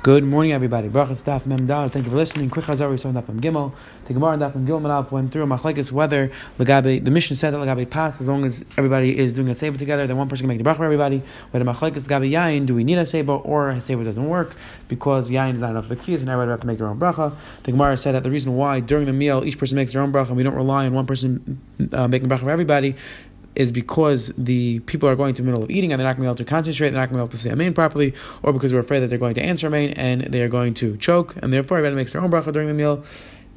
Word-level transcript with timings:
Good 0.00 0.22
morning, 0.22 0.52
everybody. 0.52 0.88
Bracha 0.88 1.16
staff 1.16 1.42
memdal. 1.42 1.90
Thank 1.90 2.04
you 2.04 2.12
for 2.12 2.16
listening. 2.16 2.50
Quick 2.50 2.66
chazar 2.66 2.88
we 2.88 2.96
started 2.96 3.20
Daf 3.20 3.40
Gimel. 3.40 3.72
The 4.04 4.14
Gemara 4.14 4.38
Daf 4.38 4.52
Gimel 4.52 5.10
went 5.10 5.32
through 5.32 5.44
machlekes 5.46 5.90
whether 5.90 6.30
the 6.56 7.10
mission 7.10 7.34
said 7.34 7.52
that 7.52 7.56
lagabe 7.56 7.90
pass 7.90 8.20
as 8.20 8.28
long 8.28 8.44
as 8.44 8.64
everybody 8.76 9.18
is 9.18 9.34
doing 9.34 9.48
a 9.48 9.56
saber 9.56 9.76
together, 9.76 10.06
then 10.06 10.16
one 10.16 10.28
person 10.28 10.44
can 10.44 10.50
make 10.50 10.58
the 10.58 10.70
bracha 10.70 10.76
for 10.76 10.84
everybody. 10.84 11.20
Whether 11.50 11.64
machlekes 11.64 12.02
lagabe 12.02 12.30
yain, 12.30 12.64
do 12.64 12.76
we 12.76 12.84
need 12.84 12.96
a 12.96 13.06
saber 13.06 13.32
or 13.32 13.70
a 13.70 13.80
saber 13.80 14.04
doesn't 14.04 14.28
work 14.28 14.54
because 14.86 15.30
yain 15.30 15.54
is 15.54 15.62
not 15.62 15.70
enough 15.70 15.90
of 15.90 16.08
a 16.08 16.12
and 16.12 16.28
everybody 16.28 16.50
have 16.52 16.60
to 16.60 16.68
make 16.68 16.78
their 16.78 16.86
own 16.86 17.00
bracha. 17.00 17.34
The 17.64 17.72
Gemara 17.72 17.96
said 17.96 18.14
that 18.14 18.22
the 18.22 18.30
reason 18.30 18.54
why 18.54 18.78
during 18.78 19.06
the 19.06 19.12
meal 19.12 19.44
each 19.44 19.58
person 19.58 19.74
makes 19.74 19.94
their 19.94 20.02
own 20.02 20.12
bracha 20.12 20.28
and 20.28 20.36
we 20.36 20.44
don't 20.44 20.54
rely 20.54 20.86
on 20.86 20.92
one 20.92 21.06
person 21.06 21.60
uh, 21.92 22.06
making 22.06 22.28
bracha 22.28 22.44
for 22.44 22.50
everybody 22.50 22.94
is 23.58 23.72
because 23.72 24.32
the 24.38 24.78
people 24.80 25.08
are 25.08 25.16
going 25.16 25.34
to 25.34 25.42
the 25.42 25.46
middle 25.46 25.64
of 25.64 25.70
eating 25.70 25.92
and 25.92 25.98
they're 25.98 26.06
not 26.06 26.16
going 26.16 26.22
to 26.22 26.28
be 26.28 26.28
able 26.28 26.36
to 26.36 26.44
concentrate, 26.44 26.90
they're 26.90 27.00
not 27.00 27.10
going 27.10 27.18
to 27.18 27.24
be 27.24 27.26
able 27.26 27.28
to 27.28 27.38
say 27.38 27.50
amen 27.50 27.74
properly, 27.74 28.14
or 28.42 28.52
because 28.52 28.72
we're 28.72 28.78
afraid 28.78 29.00
that 29.00 29.08
they're 29.08 29.18
going 29.18 29.34
to 29.34 29.42
answer 29.42 29.66
amen 29.66 29.90
and 29.94 30.22
they're 30.22 30.48
going 30.48 30.72
to 30.74 30.96
choke, 30.96 31.36
and 31.42 31.52
therefore 31.52 31.78
everybody 31.78 31.96
makes 31.96 32.12
their 32.12 32.22
own 32.22 32.30
bracha 32.30 32.52
during 32.52 32.68
the 32.68 32.74
meal. 32.74 33.04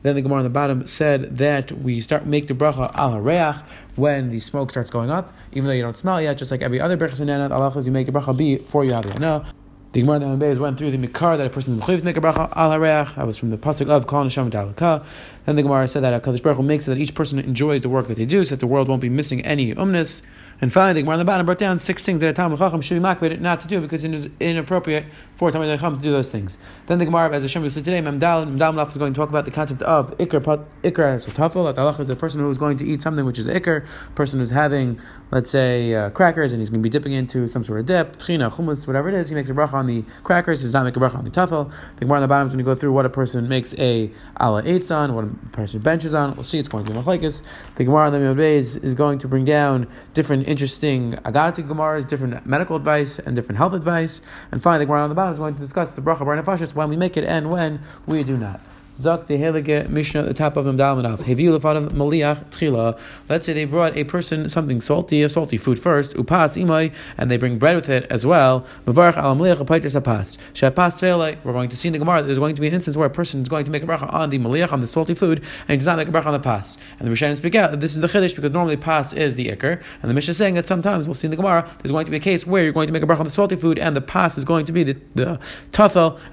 Then 0.01 0.15
the 0.15 0.23
Gemara 0.23 0.39
on 0.39 0.43
the 0.43 0.49
bottom 0.49 0.87
said 0.87 1.37
that 1.37 1.71
we 1.71 2.01
start 2.01 2.25
make 2.25 2.47
the 2.47 2.55
bracha 2.55 2.91
al 2.95 3.13
hareach 3.13 3.63
when 3.95 4.31
the 4.31 4.39
smoke 4.39 4.71
starts 4.71 4.89
going 4.89 5.11
up, 5.11 5.31
even 5.51 5.67
though 5.67 5.73
you 5.73 5.83
don't 5.83 5.97
smell 5.97 6.19
yet, 6.19 6.39
just 6.39 6.49
like 6.49 6.63
every 6.63 6.81
other 6.81 6.97
bracha 6.97 7.21
in 7.21 7.29
Allah 7.29 7.81
you 7.83 7.91
make 7.91 8.07
the 8.07 8.11
bracha 8.11 8.35
be 8.35 8.59
you 8.83 8.93
have 8.93 9.60
the 9.93 10.01
Gemara 10.01 10.19
the 10.19 10.61
went 10.61 10.77
through 10.77 10.91
the 10.91 10.97
mikar 10.97 11.37
that 11.37 11.45
a 11.45 11.49
person 11.49 11.81
is 11.81 12.03
make 12.03 12.15
a 12.15 12.21
bracha 12.21 12.55
al 12.55 12.71
hareach. 12.71 13.15
That 13.15 13.27
was 13.27 13.37
from 13.37 13.49
the 13.49 13.57
pasuk 13.57 13.89
of 13.89 14.07
kol 14.07 14.23
neshama 14.23 14.49
dalaka. 14.49 15.03
Then 15.45 15.57
the 15.57 15.63
Gemara 15.63 15.87
said 15.89 16.01
that 16.03 16.23
Hakadosh 16.23 16.41
Baruch 16.41 16.57
Hu 16.57 16.63
makes 16.63 16.87
it 16.87 16.91
that 16.91 16.97
each 16.97 17.13
person 17.13 17.39
enjoys 17.39 17.81
the 17.81 17.89
work 17.89 18.07
that 18.07 18.15
they 18.15 18.25
do, 18.25 18.45
so 18.45 18.55
that 18.55 18.61
the 18.61 18.67
world 18.67 18.87
won't 18.87 19.01
be 19.01 19.09
missing 19.09 19.41
any 19.43 19.75
umness. 19.75 20.21
And 20.61 20.71
finally, 20.71 20.93
the 20.93 21.01
Gemara 21.01 21.13
on 21.13 21.19
the 21.19 21.25
bottom 21.25 21.45
brought 21.47 21.57
down 21.57 21.79
six 21.79 22.05
things 22.05 22.19
that 22.19 22.29
a 22.29 22.33
Talmud 22.33 22.59
Chacham 22.59 22.81
should 22.81 22.93
be 22.93 23.01
makbid 23.01 23.39
not 23.39 23.59
to 23.61 23.67
do 23.67 23.81
because 23.81 24.05
it 24.05 24.13
is 24.13 24.29
inappropriate 24.39 25.05
for 25.33 25.49
a 25.49 25.51
Talmud 25.51 25.67
Chacham 25.67 25.97
to 25.97 26.03
do 26.03 26.11
those 26.11 26.29
things. 26.29 26.59
Then 26.85 26.99
the 26.99 27.05
Gemara, 27.05 27.31
as 27.31 27.41
Hashem 27.41 27.63
will 27.63 27.71
say 27.71 27.81
today, 27.81 27.99
Memdal 27.99 28.55
Memdal 28.55 28.87
is 28.87 28.95
going 28.95 29.11
to 29.11 29.17
talk 29.17 29.29
about 29.29 29.45
the 29.45 29.51
concept 29.51 29.81
of 29.81 30.15
ikr 30.19 30.39
ikr 30.83 31.33
tafel. 31.33 31.73
That 31.73 31.81
Allah 31.81 31.97
is 31.99 32.09
a 32.09 32.15
person 32.15 32.41
who 32.41 32.49
is 32.51 32.59
going 32.59 32.77
to 32.77 32.85
eat 32.85 33.01
something 33.01 33.25
which 33.25 33.39
is 33.39 33.47
ikr, 33.47 33.87
person 34.13 34.39
who's 34.39 34.51
having, 34.51 35.01
let's 35.31 35.49
say, 35.49 35.95
uh, 35.95 36.11
crackers, 36.11 36.51
and 36.51 36.61
he's 36.61 36.69
going 36.69 36.83
to 36.83 36.83
be 36.83 36.91
dipping 36.91 37.13
into 37.13 37.47
some 37.47 37.63
sort 37.63 37.79
of 37.79 37.87
dip, 37.87 38.19
trina, 38.19 38.51
hummus, 38.51 38.85
whatever 38.85 39.09
it 39.09 39.15
is. 39.15 39.29
He 39.29 39.35
makes 39.35 39.49
a 39.49 39.55
bracha 39.55 39.73
on 39.73 39.87
the 39.87 40.05
crackers. 40.23 40.59
He 40.59 40.65
does 40.65 40.73
not 40.73 40.85
make 40.85 40.95
a 40.95 40.99
bracha 40.99 41.15
on 41.15 41.25
the 41.25 41.31
tafel. 41.31 41.73
The 41.95 42.05
Gemara 42.05 42.17
on 42.17 42.21
the 42.21 42.27
bottom 42.27 42.45
is 42.45 42.53
going 42.53 42.63
to 42.63 42.71
go 42.71 42.75
through 42.75 42.93
what 42.93 43.07
a 43.07 43.09
person 43.09 43.49
makes 43.49 43.73
a 43.79 44.11
ala 44.39 44.61
eitz 44.61 44.95
on, 44.95 45.15
what 45.15 45.23
a 45.23 45.49
person 45.49 45.81
benches 45.81 46.13
on. 46.13 46.35
We'll 46.35 46.43
see. 46.43 46.59
It's 46.59 46.69
going 46.69 46.85
to 46.85 46.91
be 46.91 46.99
machlekes. 46.99 47.41
The 47.77 47.83
Gemara 47.83 48.11
on 48.11 48.13
the 48.13 48.19
Beis 48.39 48.83
is 48.83 48.93
going 48.93 49.17
to 49.17 49.27
bring 49.27 49.43
down 49.43 49.87
different 50.13 50.50
interesting 50.51 51.13
agadic 51.25 51.67
Gemaras, 51.67 52.07
different 52.07 52.45
medical 52.45 52.75
advice 52.75 53.17
and 53.19 53.35
different 53.35 53.57
health 53.57 53.73
advice. 53.73 54.21
And 54.51 54.61
finally, 54.61 54.79
the 54.79 54.85
Gemara 54.85 55.01
on 55.01 55.09
the 55.09 55.15
bottom 55.15 55.33
is 55.33 55.39
going 55.39 55.55
to 55.55 55.59
discuss 55.59 55.95
the 55.95 56.01
bracha 56.01 56.25
bar 56.25 56.57
when 56.75 56.89
we 56.89 56.97
make 56.97 57.17
it 57.17 57.23
and 57.23 57.49
when 57.49 57.79
we 58.05 58.23
do 58.23 58.37
not. 58.37 58.59
Zak 59.01 59.25
Helige 59.25 59.89
Mishnah 59.89 60.19
at 60.19 60.27
the 60.27 60.33
top 60.35 60.55
of 60.57 60.65
Dalmanav. 60.67 61.21
Heviu 61.21 61.57
lefanav 61.57 61.89
maliach 61.89 62.45
tchila. 62.51 62.99
Let's 63.27 63.47
say 63.47 63.53
they 63.53 63.65
brought 63.65 63.97
a 63.97 64.03
person 64.03 64.47
something 64.47 64.79
salty, 64.79 65.23
a 65.23 65.29
salty 65.29 65.57
food 65.57 65.79
first, 65.79 66.13
upas 66.13 66.55
imay, 66.55 66.93
and 67.17 67.31
they 67.31 67.37
bring 67.37 67.57
bread 67.57 67.75
with 67.75 67.89
it 67.89 68.05
as 68.11 68.27
well. 68.27 68.63
Mavarach 68.85 69.17
al 69.17 69.35
apaitis 69.35 69.99
apas. 69.99 70.37
Shapas 70.53 70.99
tfeile. 70.99 71.43
We're 71.43 71.51
going 71.51 71.69
to 71.69 71.77
see 71.77 71.87
in 71.87 71.93
the 71.93 71.99
Gemara 71.99 72.21
that 72.21 72.27
there's 72.27 72.37
going 72.37 72.53
to 72.53 72.61
be 72.61 72.67
an 72.67 72.75
instance 72.75 72.95
where 72.95 73.07
a 73.07 73.09
person 73.09 73.41
is 73.41 73.49
going 73.49 73.65
to 73.65 73.71
make 73.71 73.81
a 73.81 73.87
bracha 73.87 74.13
on 74.13 74.29
the 74.29 74.37
maliach, 74.37 74.71
on 74.71 74.81
the 74.81 74.87
salty 74.87 75.15
food, 75.15 75.43
and 75.67 75.79
does 75.79 75.87
not 75.87 75.97
make 75.97 76.07
a 76.07 76.11
bracha 76.11 76.27
on 76.27 76.33
the 76.33 76.39
pas. 76.39 76.77
And 76.99 77.07
the 77.07 77.11
Rishonim 77.11 77.35
speak 77.37 77.55
out 77.55 77.79
this 77.79 77.95
is 77.95 78.01
the 78.01 78.07
chiddush 78.07 78.35
because 78.35 78.51
normally 78.51 78.77
pas 78.77 79.13
is 79.13 79.35
the 79.35 79.47
ikr, 79.47 79.81
and 80.03 80.11
the 80.11 80.13
Mishnah 80.13 80.31
is 80.31 80.37
saying 80.37 80.53
that 80.53 80.67
sometimes 80.67 81.07
we'll 81.07 81.15
see 81.15 81.25
in 81.25 81.31
the 81.31 81.37
Gemara 81.37 81.67
there's 81.81 81.91
going 81.91 82.05
to 82.05 82.11
be 82.11 82.17
a 82.17 82.21
case 82.21 82.45
where 82.45 82.63
you're 82.63 82.71
going 82.71 82.85
to 82.85 82.93
make 82.93 83.01
a 83.01 83.07
bracha 83.07 83.19
on 83.19 83.25
the 83.25 83.31
salty 83.31 83.55
food, 83.55 83.79
and 83.79 83.95
the 83.95 84.01
pas 84.01 84.37
is 84.37 84.45
going 84.45 84.67
to 84.67 84.71
be 84.71 84.83
the, 84.83 84.95
the 85.15 85.39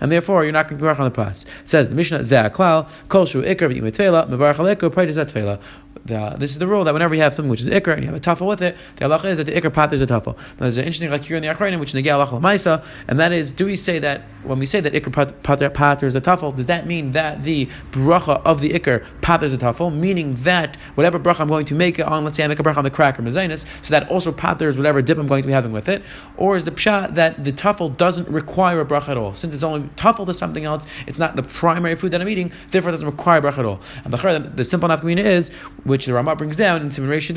and 0.03 0.13
therefore 0.13 0.45
you're 0.45 0.53
not 0.53 0.69
going 0.69 0.79
to 0.79 0.85
make 0.85 0.93
a 0.93 0.95
bracha 0.95 1.01
on 1.01 1.11
the 1.11 1.15
pas. 1.15 1.45
It 1.45 1.69
says 1.69 1.89
the 1.89 1.95
Mishnah 1.95 2.19
zeh 2.21 2.58
klal 2.59 2.87
tefela 3.09 4.27
mevarach 4.29 5.61
the, 6.05 6.37
this 6.39 6.51
is 6.51 6.59
the 6.59 6.67
rule 6.67 6.85
that 6.85 6.93
whenever 6.93 7.15
you 7.15 7.21
have 7.21 7.35
something 7.35 7.51
which 7.51 7.61
is 7.61 7.69
ikr 7.69 7.93
and 7.93 8.03
you 8.03 8.11
have 8.11 8.17
a 8.17 8.21
tafel 8.21 8.47
with 8.47 8.63
it, 8.63 8.77
the 8.97 9.05
halacha 9.05 9.27
is 9.27 9.37
that 9.37 9.45
the 9.45 9.53
ikr 9.53 9.73
pat 9.73 9.93
is 9.93 10.01
a 10.01 10.07
tafel. 10.07 10.37
Now 10.37 10.61
there's 10.61 10.79
an 10.79 10.85
interesting 10.85 11.11
like 11.11 11.25
here 11.25 11.37
in 11.37 11.43
the 11.43 11.49
Achrayim 11.49 11.79
which 11.79 11.93
negay 11.93 12.05
halacha 12.05 12.41
lemaisa, 12.41 12.85
and 13.07 13.21
that 13.21 13.33
is, 13.33 13.53
do 13.53 13.67
we 13.67 13.77
say 13.77 13.99
that 13.99 14.23
when 14.43 14.59
we 14.59 14.67
say 14.67 14.81
that 14.81 14.93
ikr 14.93 15.43
pat 15.75 16.03
is 16.03 16.15
a 16.15 16.21
tafel, 16.21 16.55
does 16.55 16.67
that 16.67 16.87
mean 16.87 17.13
that 17.13 17.43
the 17.43 17.67
bracha 17.93 18.43
of 18.45 18.61
the 18.61 18.71
ikr 18.71 19.05
pat 19.29 19.43
is 19.43 19.53
a 19.53 19.59
tafel, 19.59 19.95
meaning 19.95 20.37
that 20.37 20.77
whatever 20.95 21.19
bracha 21.19 21.41
I'm 21.41 21.49
going 21.49 21.67
to 21.67 21.75
make 21.75 21.99
it 21.99 22.07
on, 22.07 22.25
let's 22.25 22.39
say 22.39 22.45
I 22.45 22.47
make 22.47 22.61
a 22.61 22.63
bracha 22.63 22.79
on 22.79 22.85
the 22.85 22.91
cracker 22.91 23.21
mezainis, 23.21 23.67
so 23.85 23.91
that 23.91 24.09
also 24.09 24.33
patters 24.33 24.79
whatever 24.79 25.03
dip 25.03 25.19
I'm 25.19 25.27
going 25.27 25.43
to 25.43 25.47
be 25.47 25.53
having 25.53 25.71
with 25.71 25.87
it, 25.87 26.03
or 26.39 26.57
is 26.57 26.65
the 26.65 26.71
pshat 26.71 27.15
that 27.17 27.45
the 27.45 27.53
tafel 27.53 27.95
doesn't 27.95 28.27
require 28.29 28.81
a 28.81 28.87
bracha 28.87 29.11
at 29.11 29.19
all, 29.19 29.35
since 29.35 29.53
it's 29.53 29.63
only 29.63 29.87
tafel 29.97 30.25
to 30.25 30.33
something 30.33 30.65
else, 30.65 30.87
it's 31.07 31.19
not 31.19 31.37
the 31.37 31.43
primary 31.43 31.95
food 31.95 32.13
that 32.13 32.23
I'm 32.23 32.29
eating, 32.31 32.51
therefore 32.71 32.89
it 32.89 32.93
doesn't 32.93 33.07
require 33.07 33.43
bracha 33.43 33.59
at 33.59 33.65
all. 33.67 33.83
And 34.03 34.15
the, 34.15 34.51
the 34.55 34.65
simple 34.65 34.89
nafkamina 34.89 35.23
is, 35.23 35.51
which 35.85 36.07
the 36.07 36.15
Ramah 36.15 36.37
brings 36.37 36.57
down 36.57 36.81
in 36.81 36.91
Simon 36.91 37.11
Reish 37.11 37.29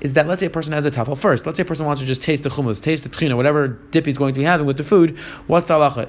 is 0.00 0.14
that 0.14 0.28
let's 0.28 0.38
say 0.38 0.46
a 0.46 0.50
person 0.50 0.72
has 0.72 0.84
a 0.84 0.92
tafel 0.92 1.18
first. 1.18 1.44
Let's 1.44 1.56
say 1.56 1.62
a 1.62 1.66
person 1.66 1.86
wants 1.86 2.00
to 2.00 2.06
just 2.06 2.22
taste 2.22 2.44
the 2.44 2.50
hummus, 2.50 2.80
taste 2.80 3.02
the 3.02 3.08
trina, 3.08 3.34
whatever 3.34 3.66
dip 3.66 4.06
he's 4.06 4.16
going 4.16 4.32
to 4.32 4.38
be 4.38 4.44
having 4.44 4.64
with 4.64 4.76
the 4.76 4.84
food. 4.84 5.18
What's 5.48 5.66
the 5.66 5.74
halacha? 5.74 6.08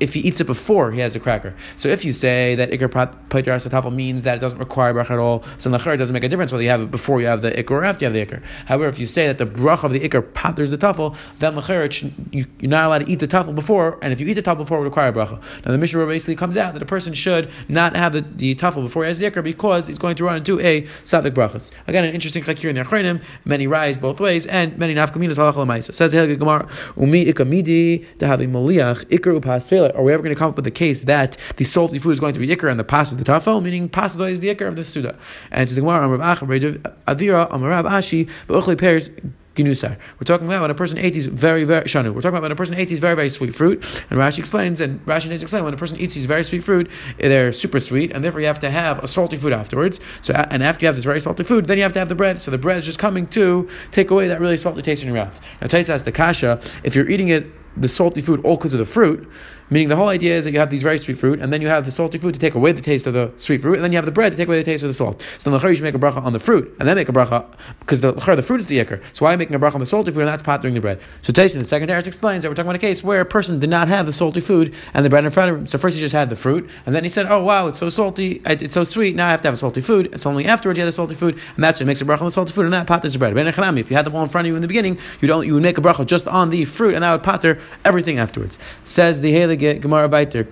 If 0.00 0.14
he 0.14 0.20
eats 0.20 0.40
it 0.40 0.44
before 0.44 0.90
he 0.92 1.00
has 1.00 1.14
a 1.16 1.20
cracker. 1.20 1.54
So 1.76 1.88
if 1.88 2.04
you 2.04 2.12
say 2.12 2.54
that 2.56 2.70
ikr 2.70 2.90
pater 3.28 3.52
tafel 3.52 3.94
means 3.94 4.22
that 4.24 4.38
it 4.38 4.40
doesn't 4.40 4.58
require 4.58 4.92
bracha 4.94 5.10
at 5.10 5.18
all, 5.18 5.44
so 5.58 5.70
the 5.70 5.90
it 5.90 5.96
doesn't 5.96 6.14
make 6.14 6.24
a 6.24 6.28
difference 6.28 6.52
whether 6.52 6.64
you 6.64 6.70
have 6.70 6.82
it 6.82 6.90
before 6.90 7.20
you 7.20 7.26
have 7.26 7.42
the 7.42 7.50
ikr 7.50 7.70
or 7.70 7.84
after 7.84 8.04
you 8.04 8.12
have 8.12 8.28
the 8.28 8.36
ikr. 8.36 8.42
However, 8.66 8.88
if 8.88 8.98
you 8.98 9.06
say 9.06 9.26
that 9.26 9.38
the 9.38 9.46
bracha 9.46 9.84
of 9.84 9.92
the 9.92 10.00
paters 10.00 10.70
the 10.70 10.78
tafel, 10.78 11.16
then 11.38 11.54
lachar 11.54 11.84
you, 12.32 12.46
are 12.62 12.66
not 12.66 12.86
allowed 12.86 13.06
to 13.06 13.10
eat 13.10 13.20
the 13.20 13.28
tafel 13.28 13.54
before, 13.54 13.98
and 14.02 14.12
if 14.12 14.20
you 14.20 14.26
eat 14.26 14.34
the 14.34 14.42
tafel 14.42 14.58
before, 14.58 14.78
it 14.78 14.80
would 14.80 14.86
require 14.86 15.12
bracha. 15.12 15.40
Now 15.64 15.72
the 15.72 15.78
Mishnah 15.78 16.06
basically 16.06 16.36
comes 16.36 16.56
out 16.56 16.74
that 16.74 16.82
a 16.82 16.86
person 16.86 17.14
should 17.14 17.50
not 17.68 17.96
have 17.96 18.12
the, 18.12 18.22
the 18.22 18.54
tafel 18.54 18.82
before 18.82 19.04
he 19.04 19.08
has 19.08 19.18
the 19.18 19.30
ikr 19.30 19.42
because 19.42 19.86
he's 19.86 19.98
going 19.98 20.16
to 20.16 20.24
run 20.24 20.36
into 20.36 20.60
a 20.60 20.82
savik 21.04 21.32
brachas. 21.32 21.70
Again, 21.86 22.04
an 22.04 22.14
interesting 22.14 22.42
here 22.42 22.70
in 22.70 22.76
the 22.76 22.82
achronim, 22.82 23.22
many 23.44 23.66
rise 23.66 23.98
both 23.98 24.20
ways, 24.20 24.46
and 24.46 24.76
many 24.78 24.94
nafkaminas 24.94 25.36
halacha 25.36 25.54
lemaisa. 25.54 25.94
Says 25.94 26.12
the 26.12 26.36
Gemara, 26.36 26.68
umi 26.96 27.24
ikamidi 27.26 28.06
to 28.18 28.26
have 28.26 28.40
a 28.40 28.46
maliach 28.46 29.04
ikr 29.06 29.40
upas 29.40 29.62
are 29.92 30.02
we 30.02 30.12
ever 30.12 30.22
going 30.22 30.34
to 30.34 30.38
come 30.38 30.50
up 30.50 30.56
with 30.56 30.64
the 30.64 30.70
case 30.70 31.04
that 31.04 31.36
the 31.56 31.64
salty 31.64 31.98
food 31.98 32.10
is 32.10 32.20
going 32.20 32.34
to 32.34 32.40
be 32.40 32.48
ikr 32.48 32.70
and 32.70 32.78
the 32.78 32.84
pasta 32.84 33.14
the 33.14 33.24
tafel, 33.24 33.62
meaning 33.62 33.88
pasta 33.88 34.22
is 34.24 34.40
the 34.40 34.54
ikr 34.54 34.68
of 34.68 34.76
the 34.76 34.84
suda? 34.84 35.16
And 35.50 35.68
to 35.68 35.74
the 35.74 35.80
Gemara, 35.80 36.06
Amrav 36.06 36.36
Achav, 36.36 36.78
Avira, 37.06 37.50
Amrav 37.50 37.84
Ashi, 37.84 38.28
but 38.46 38.62
Uchli 38.62 38.78
Pears, 38.78 39.10
Ginusar. 39.54 39.96
We're 40.18 40.24
talking 40.24 40.46
about 40.46 40.62
when 40.62 40.70
a 40.70 40.74
person 40.74 40.98
ate 40.98 41.14
these 41.14 41.26
very, 41.26 41.64
very 41.64 41.84
shanu. 41.84 42.12
We're 42.12 42.20
talking 42.20 42.30
about 42.30 42.42
when 42.42 42.52
a 42.52 42.56
person 42.56 42.74
ate 42.74 42.88
these 42.88 42.98
very, 42.98 43.14
very 43.14 43.30
sweet 43.30 43.54
fruit. 43.54 43.84
And 44.10 44.18
Rashi 44.18 44.40
explains, 44.40 44.80
and 44.80 45.04
Rashi 45.06 45.28
does 45.28 45.42
explain, 45.42 45.64
when 45.64 45.74
a 45.74 45.76
person 45.76 45.98
eats 45.98 46.14
these 46.14 46.24
very 46.24 46.44
sweet 46.44 46.64
fruit, 46.64 46.90
they're 47.18 47.52
super 47.52 47.80
sweet, 47.80 48.10
and 48.12 48.24
therefore 48.24 48.40
you 48.40 48.46
have 48.46 48.58
to 48.60 48.70
have 48.70 49.02
a 49.02 49.08
salty 49.08 49.36
food 49.36 49.52
afterwards. 49.52 50.00
So, 50.22 50.34
and 50.34 50.62
after 50.62 50.84
you 50.84 50.86
have 50.88 50.96
this 50.96 51.04
very 51.04 51.20
salty 51.20 51.44
food, 51.44 51.66
then 51.66 51.78
you 51.78 51.84
have 51.84 51.92
to 51.92 51.98
have 51.98 52.08
the 52.08 52.14
bread. 52.14 52.42
So 52.42 52.50
the 52.50 52.58
bread 52.58 52.78
is 52.78 52.84
just 52.84 52.98
coming 52.98 53.26
to 53.28 53.68
take 53.90 54.10
away 54.10 54.28
that 54.28 54.40
really 54.40 54.58
salty 54.58 54.82
taste 54.82 55.02
in 55.02 55.08
your 55.08 55.24
mouth. 55.24 55.40
Now, 55.60 55.68
Taisa 55.68 55.88
has 55.88 56.04
the 56.04 56.12
kasha. 56.12 56.60
If 56.82 56.96
you're 56.96 57.08
eating 57.08 57.28
it 57.28 57.46
the 57.76 57.88
salty 57.88 58.20
food 58.20 58.44
all 58.44 58.56
because 58.56 58.74
of 58.74 58.78
the 58.78 58.84
fruit, 58.84 59.28
meaning 59.70 59.88
the 59.88 59.96
whole 59.96 60.08
idea 60.08 60.36
is 60.36 60.44
that 60.44 60.52
you 60.52 60.58
have 60.58 60.70
these 60.70 60.82
very 60.82 60.98
sweet 60.98 61.18
fruit, 61.18 61.40
and 61.40 61.52
then 61.52 61.62
you 61.62 61.68
have 61.68 61.84
the 61.84 61.90
salty 61.90 62.18
food 62.18 62.34
to 62.34 62.40
take 62.40 62.54
away 62.54 62.72
the 62.72 62.80
taste 62.80 63.06
of 63.06 63.14
the 63.14 63.32
sweet 63.36 63.62
fruit, 63.62 63.74
and 63.74 63.84
then 63.84 63.92
you 63.92 63.98
have 63.98 64.04
the 64.04 64.12
bread 64.12 64.32
to 64.32 64.38
take 64.38 64.46
away 64.46 64.58
the 64.58 64.64
taste 64.64 64.84
of 64.84 64.88
the 64.88 64.94
salt. 64.94 65.20
So 65.38 65.50
then 65.50 65.60
you 65.60 65.74
should 65.74 65.84
make 65.84 65.94
a 65.94 65.98
bracha 65.98 66.22
on 66.22 66.32
the 66.32 66.38
fruit, 66.38 66.74
and 66.78 66.88
then 66.88 66.96
make 66.96 67.08
a 67.08 67.12
bracha 67.12 67.46
because 67.80 68.00
the 68.00 68.12
the 68.12 68.42
fruit 68.42 68.60
is 68.60 68.66
the 68.66 68.78
yicker. 68.78 69.02
So 69.12 69.24
why 69.24 69.32
am 69.32 69.38
making 69.38 69.54
a 69.54 69.58
bracha 69.58 69.74
on 69.74 69.80
the 69.80 69.86
salty 69.86 70.12
food, 70.12 70.20
and 70.20 70.28
that's 70.28 70.42
during 70.60 70.74
the 70.74 70.80
bread? 70.80 71.00
So 71.22 71.32
Tyson, 71.32 71.60
the 71.60 71.64
second 71.64 71.90
explains 71.90 72.42
that 72.42 72.48
we're 72.48 72.54
talking 72.54 72.68
about 72.68 72.76
a 72.76 72.78
case 72.78 73.02
where 73.02 73.20
a 73.20 73.24
person 73.24 73.58
did 73.58 73.70
not 73.70 73.88
have 73.88 74.06
the 74.06 74.12
salty 74.12 74.40
food 74.40 74.74
and 74.92 75.04
the 75.04 75.10
bread 75.10 75.24
in 75.24 75.30
front 75.30 75.50
of 75.50 75.56
him. 75.56 75.66
So 75.66 75.78
first 75.78 75.96
he 75.96 76.00
just 76.00 76.14
had 76.14 76.30
the 76.30 76.36
fruit, 76.36 76.68
and 76.86 76.94
then 76.94 77.02
he 77.02 77.10
said, 77.10 77.26
"Oh 77.28 77.42
wow, 77.42 77.68
it's 77.68 77.78
so 77.78 77.88
salty, 77.88 78.42
it's 78.44 78.74
so 78.74 78.84
sweet. 78.84 79.16
Now 79.16 79.28
I 79.28 79.30
have 79.30 79.42
to 79.42 79.48
have 79.48 79.54
a 79.54 79.58
salty 79.58 79.80
food." 79.80 80.10
It's 80.12 80.26
only 80.26 80.44
afterwards 80.46 80.78
you 80.78 80.82
have 80.82 80.88
the 80.88 80.92
salty 80.92 81.14
food, 81.14 81.38
and 81.54 81.64
that's 81.64 81.80
what 81.80 81.86
makes 81.86 82.00
a 82.00 82.04
bracha 82.04 82.20
on 82.20 82.26
the 82.26 82.30
salty 82.30 82.52
food, 82.52 82.66
and 82.66 82.74
that 82.74 83.04
is 83.04 83.14
the 83.14 83.18
bread. 83.18 83.36
If 83.36 83.90
you 83.90 83.96
had 83.96 84.06
the 84.06 84.10
one 84.10 84.24
in 84.24 84.28
front 84.28 84.46
of 84.46 84.50
you 84.50 84.56
in 84.56 84.62
the 84.62 84.68
beginning, 84.68 84.98
you'd 85.20 85.30
only, 85.30 85.46
you 85.46 85.54
would 85.54 85.62
make 85.62 85.78
a 85.78 85.80
bracha 85.80 86.06
just 86.06 86.28
on 86.28 86.50
the 86.50 86.64
fruit, 86.64 86.94
and 86.94 87.02
that 87.02 87.12
would 87.12 87.22
pater 87.22 87.58
everything 87.84 88.18
afterwards. 88.18 88.58
Says 88.84 89.20
the 89.20 89.32
Heilige 89.32 89.80
Gemara 89.80 90.08
Baiter. 90.08 90.48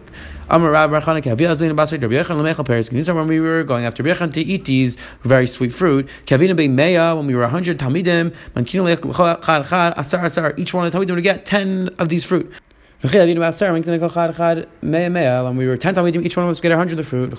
When 0.49 0.63
we 0.63 0.69
were 0.69 0.75
going 0.83 0.95
after 3.87 4.03
Biachan 4.03 4.33
to 4.35 4.41
eat 4.43 4.65
these 4.67 4.97
very 5.23 5.47
sweat 5.47 5.73
fruit, 5.73 6.09
when 6.29 6.41
we 6.41 6.47
were 7.35 7.43
100 7.43 7.79
Talmidim, 7.79 8.35
each 10.59 10.75
one 10.75 10.85
of 10.85 10.93
the 10.93 10.99
Talmidim 10.99 11.15
would 11.15 11.23
get 11.23 11.47
10 11.47 11.89
of 11.99 12.09
these 12.11 12.25
fruit. 12.25 12.53
When 13.01 13.13
we 13.13 13.19
were 15.67 15.77
10 15.77 15.95
Talmidim, 15.95 16.25
each 16.25 16.37
one 16.37 16.45
of 16.45 16.51
us 16.53 16.61
get 16.61 16.69
100 16.69 16.93
of 16.93 16.99
the 16.99 17.05
fruit. 17.05 17.33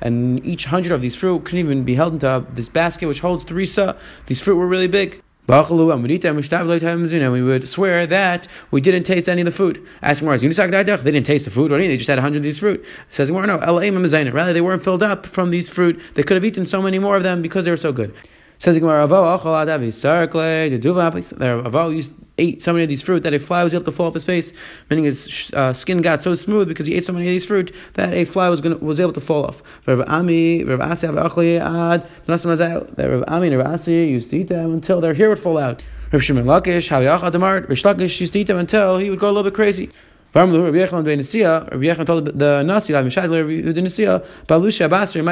And 0.00 0.46
each 0.46 0.66
100 0.66 0.92
of 0.92 1.00
these 1.02 1.16
fruit 1.16 1.44
couldn't 1.44 1.58
even 1.58 1.82
be 1.84 1.96
held 1.96 2.12
into 2.12 2.46
this 2.54 2.68
basket 2.68 3.08
which 3.08 3.18
holds 3.20 3.42
three 3.42 3.66
sa. 3.66 3.94
These 4.26 4.42
fruit 4.42 4.54
were 4.56 4.68
really 4.68 4.86
big 4.86 5.20
and 5.48 7.32
we 7.32 7.42
would 7.42 7.68
swear 7.70 8.06
that 8.06 8.46
we 8.70 8.82
didn't 8.82 9.04
taste 9.04 9.30
any 9.30 9.40
of 9.40 9.46
the 9.46 9.50
food. 9.50 9.82
Asking 10.02 10.26
Mars, 10.26 10.42
they 10.42 10.48
didn't 10.48 11.24
taste 11.24 11.46
the 11.46 11.50
food. 11.50 11.72
or 11.72 11.76
anything. 11.76 11.92
They 11.92 11.96
just 11.96 12.08
had 12.08 12.18
100 12.18 12.36
of 12.36 12.42
these 12.42 12.58
fruit. 12.58 12.84
Says 13.08 13.30
no, 13.30 13.58
rather 13.58 14.52
they 14.52 14.60
weren't 14.60 14.84
filled 14.84 15.02
up 15.02 15.24
from 15.24 15.48
these 15.48 15.70
fruit. 15.70 16.00
They 16.14 16.22
could 16.22 16.36
have 16.36 16.44
eaten 16.44 16.66
so 16.66 16.82
many 16.82 16.98
more 16.98 17.16
of 17.16 17.22
them 17.22 17.40
because 17.40 17.64
they 17.64 17.70
were 17.70 17.78
so 17.78 17.92
good. 17.92 18.14
Says 18.60 18.74
the 18.74 18.80
Gemara, 18.80 19.06
Avo 19.06 19.38
achol 19.38 19.64
adavi 19.64 19.88
sarkle 19.88 20.68
the 20.68 20.80
duva 20.80 21.38
There, 21.38 21.62
Avo 21.62 21.94
used 21.94 22.12
ate 22.38 22.60
so 22.60 22.72
many 22.72 22.82
of 22.82 22.88
these 22.88 23.02
fruit 23.02 23.22
that 23.22 23.32
a 23.32 23.38
fly 23.38 23.62
was 23.62 23.72
able 23.72 23.84
to 23.84 23.92
fall 23.92 24.06
off 24.06 24.14
his 24.14 24.24
face, 24.24 24.52
meaning 24.90 25.04
his 25.04 25.52
uh, 25.54 25.72
skin 25.72 26.02
got 26.02 26.24
so 26.24 26.34
smooth 26.34 26.66
because 26.66 26.86
he 26.86 26.94
ate 26.94 27.04
so 27.04 27.12
many 27.12 27.26
of 27.26 27.30
these 27.30 27.46
fruit 27.46 27.72
that 27.94 28.12
a 28.12 28.24
fly 28.24 28.48
was 28.48 28.60
going 28.60 28.78
was 28.80 28.98
able 28.98 29.12
to 29.12 29.20
fall 29.20 29.44
off. 29.44 29.62
Rav 29.86 30.00
Ami, 30.08 30.64
Rav 30.64 30.80
Asi, 30.80 31.06
Rav 31.06 31.38
Ami 31.38 33.46
and 33.46 33.58
Rav 33.58 33.66
Asi 33.66 34.06
used 34.06 34.30
to 34.30 34.38
eat 34.38 34.48
them 34.48 34.72
until 34.72 35.00
their 35.00 35.14
hair 35.14 35.28
would 35.28 35.38
fall 35.38 35.58
out. 35.58 35.80
Rav 36.12 36.24
Shimon 36.24 36.44
Lakish, 36.44 36.88
Haliyach 36.88 37.20
Adamart, 37.20 37.68
Rish 37.68 37.84
Lakish 37.84 38.20
used 38.20 38.32
to 38.32 38.40
eat 38.40 38.48
them 38.48 38.58
until 38.58 38.98
he 38.98 39.10
would 39.10 39.20
go 39.20 39.26
a 39.26 39.28
little 39.28 39.44
bit 39.44 39.54
crazy. 39.54 39.90
Rabbi 40.34 40.46
Yechon 40.52 42.04
told 42.04 42.26
the 42.26 42.62
Nasi, 42.62 42.92
Rabbi 42.92 43.08
Nisia, 43.08 44.26
Balusha 44.46 44.86
Basri. 44.86 45.24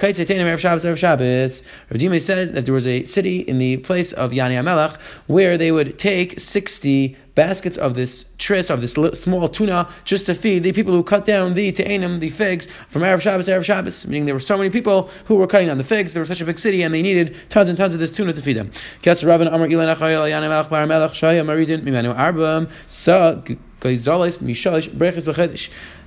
Dimi 1.98 2.22
said 2.22 2.54
that 2.54 2.64
there 2.64 2.74
was 2.74 2.86
a 2.86 3.04
city 3.04 3.40
in 3.40 3.58
the 3.58 3.78
place 3.78 4.12
of 4.12 4.30
Yani 4.30 4.52
HaMelech 4.52 4.96
where 5.26 5.58
they 5.58 5.72
would 5.72 5.98
take 5.98 6.38
60 6.38 7.16
baskets 7.34 7.76
of 7.76 7.94
this 7.94 8.26
tris, 8.38 8.70
of 8.70 8.80
this 8.80 8.92
small 8.92 9.48
tuna, 9.48 9.88
just 10.04 10.26
to 10.26 10.34
feed 10.34 10.62
the 10.62 10.72
people 10.72 10.92
who 10.92 11.02
cut 11.02 11.24
down 11.24 11.52
the 11.54 11.72
te'enim, 11.72 12.18
the 12.20 12.30
figs, 12.30 12.68
from 12.88 13.02
Erev 13.02 13.20
Shabbos 13.20 13.46
to 13.46 13.52
Erev 13.52 13.64
Shabbos. 13.64 14.06
Meaning 14.06 14.26
there 14.26 14.34
were 14.34 14.40
so 14.40 14.58
many 14.58 14.70
people 14.70 15.10
who 15.26 15.36
were 15.36 15.46
cutting 15.46 15.68
down 15.68 15.78
the 15.78 15.84
figs, 15.84 16.12
there 16.12 16.20
was 16.20 16.28
such 16.28 16.40
a 16.40 16.44
big 16.44 16.58
city, 16.58 16.82
and 16.82 16.92
they 16.92 17.02
needed 17.02 17.34
tons 17.48 17.68
and 17.68 17.78
tons 17.78 17.94
of 17.94 18.00
this 18.00 18.10
tuna 18.10 18.32
to 18.32 18.42
feed 18.42 18.54
them. 18.54 18.70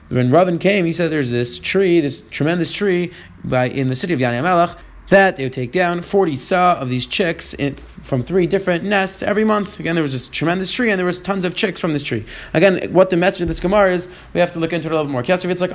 When 0.08 0.30
Ravin 0.30 0.60
came, 0.60 0.86
he 0.86 0.94
said 0.94 1.10
there's 1.10 1.32
this 1.32 1.58
tree, 1.58 2.00
this 2.00 2.22
tremendous 2.30 2.72
tree 2.72 3.12
by 3.44 3.66
in 3.66 3.88
the 3.88 3.96
city 3.96 4.14
of 4.14 4.20
Yani 4.20 4.44
Melech, 4.44 4.78
that 5.10 5.36
they 5.36 5.44
would 5.44 5.54
take 5.54 5.72
down 5.72 6.02
40 6.02 6.36
sa 6.36 6.74
of 6.80 6.90
these 6.90 7.06
chicks 7.06 7.54
in, 7.54 7.76
from 7.76 8.24
three 8.24 8.48
different 8.48 8.84
nests 8.84 9.22
every 9.22 9.44
month. 9.44 9.80
Again, 9.80 9.96
there 9.96 10.02
was 10.02 10.14
this 10.14 10.28
tremendous 10.28 10.72
tree, 10.72 10.90
and 10.90 11.00
there 11.00 11.06
was 11.06 11.22
tons 11.22 11.46
of 11.46 11.56
chicks 11.56 11.80
from 11.80 11.94
this 11.94 12.04
tree. 12.04 12.26
Again, 12.54 12.92
what 12.92 13.10
the 13.10 13.18
message 13.18 13.42
of 13.44 13.48
this 13.48 13.60
Gemara 13.60 13.94
is, 13.94 14.10
we 14.34 14.40
have 14.40 14.52
to 14.52 14.60
look 14.60 14.74
into 14.74 14.88
it 14.88 14.92
a 14.92 14.96
little 14.96 15.12
more. 15.12 15.24
Kesser, 15.24 15.50
it's 15.50 15.62
like. 15.62 15.72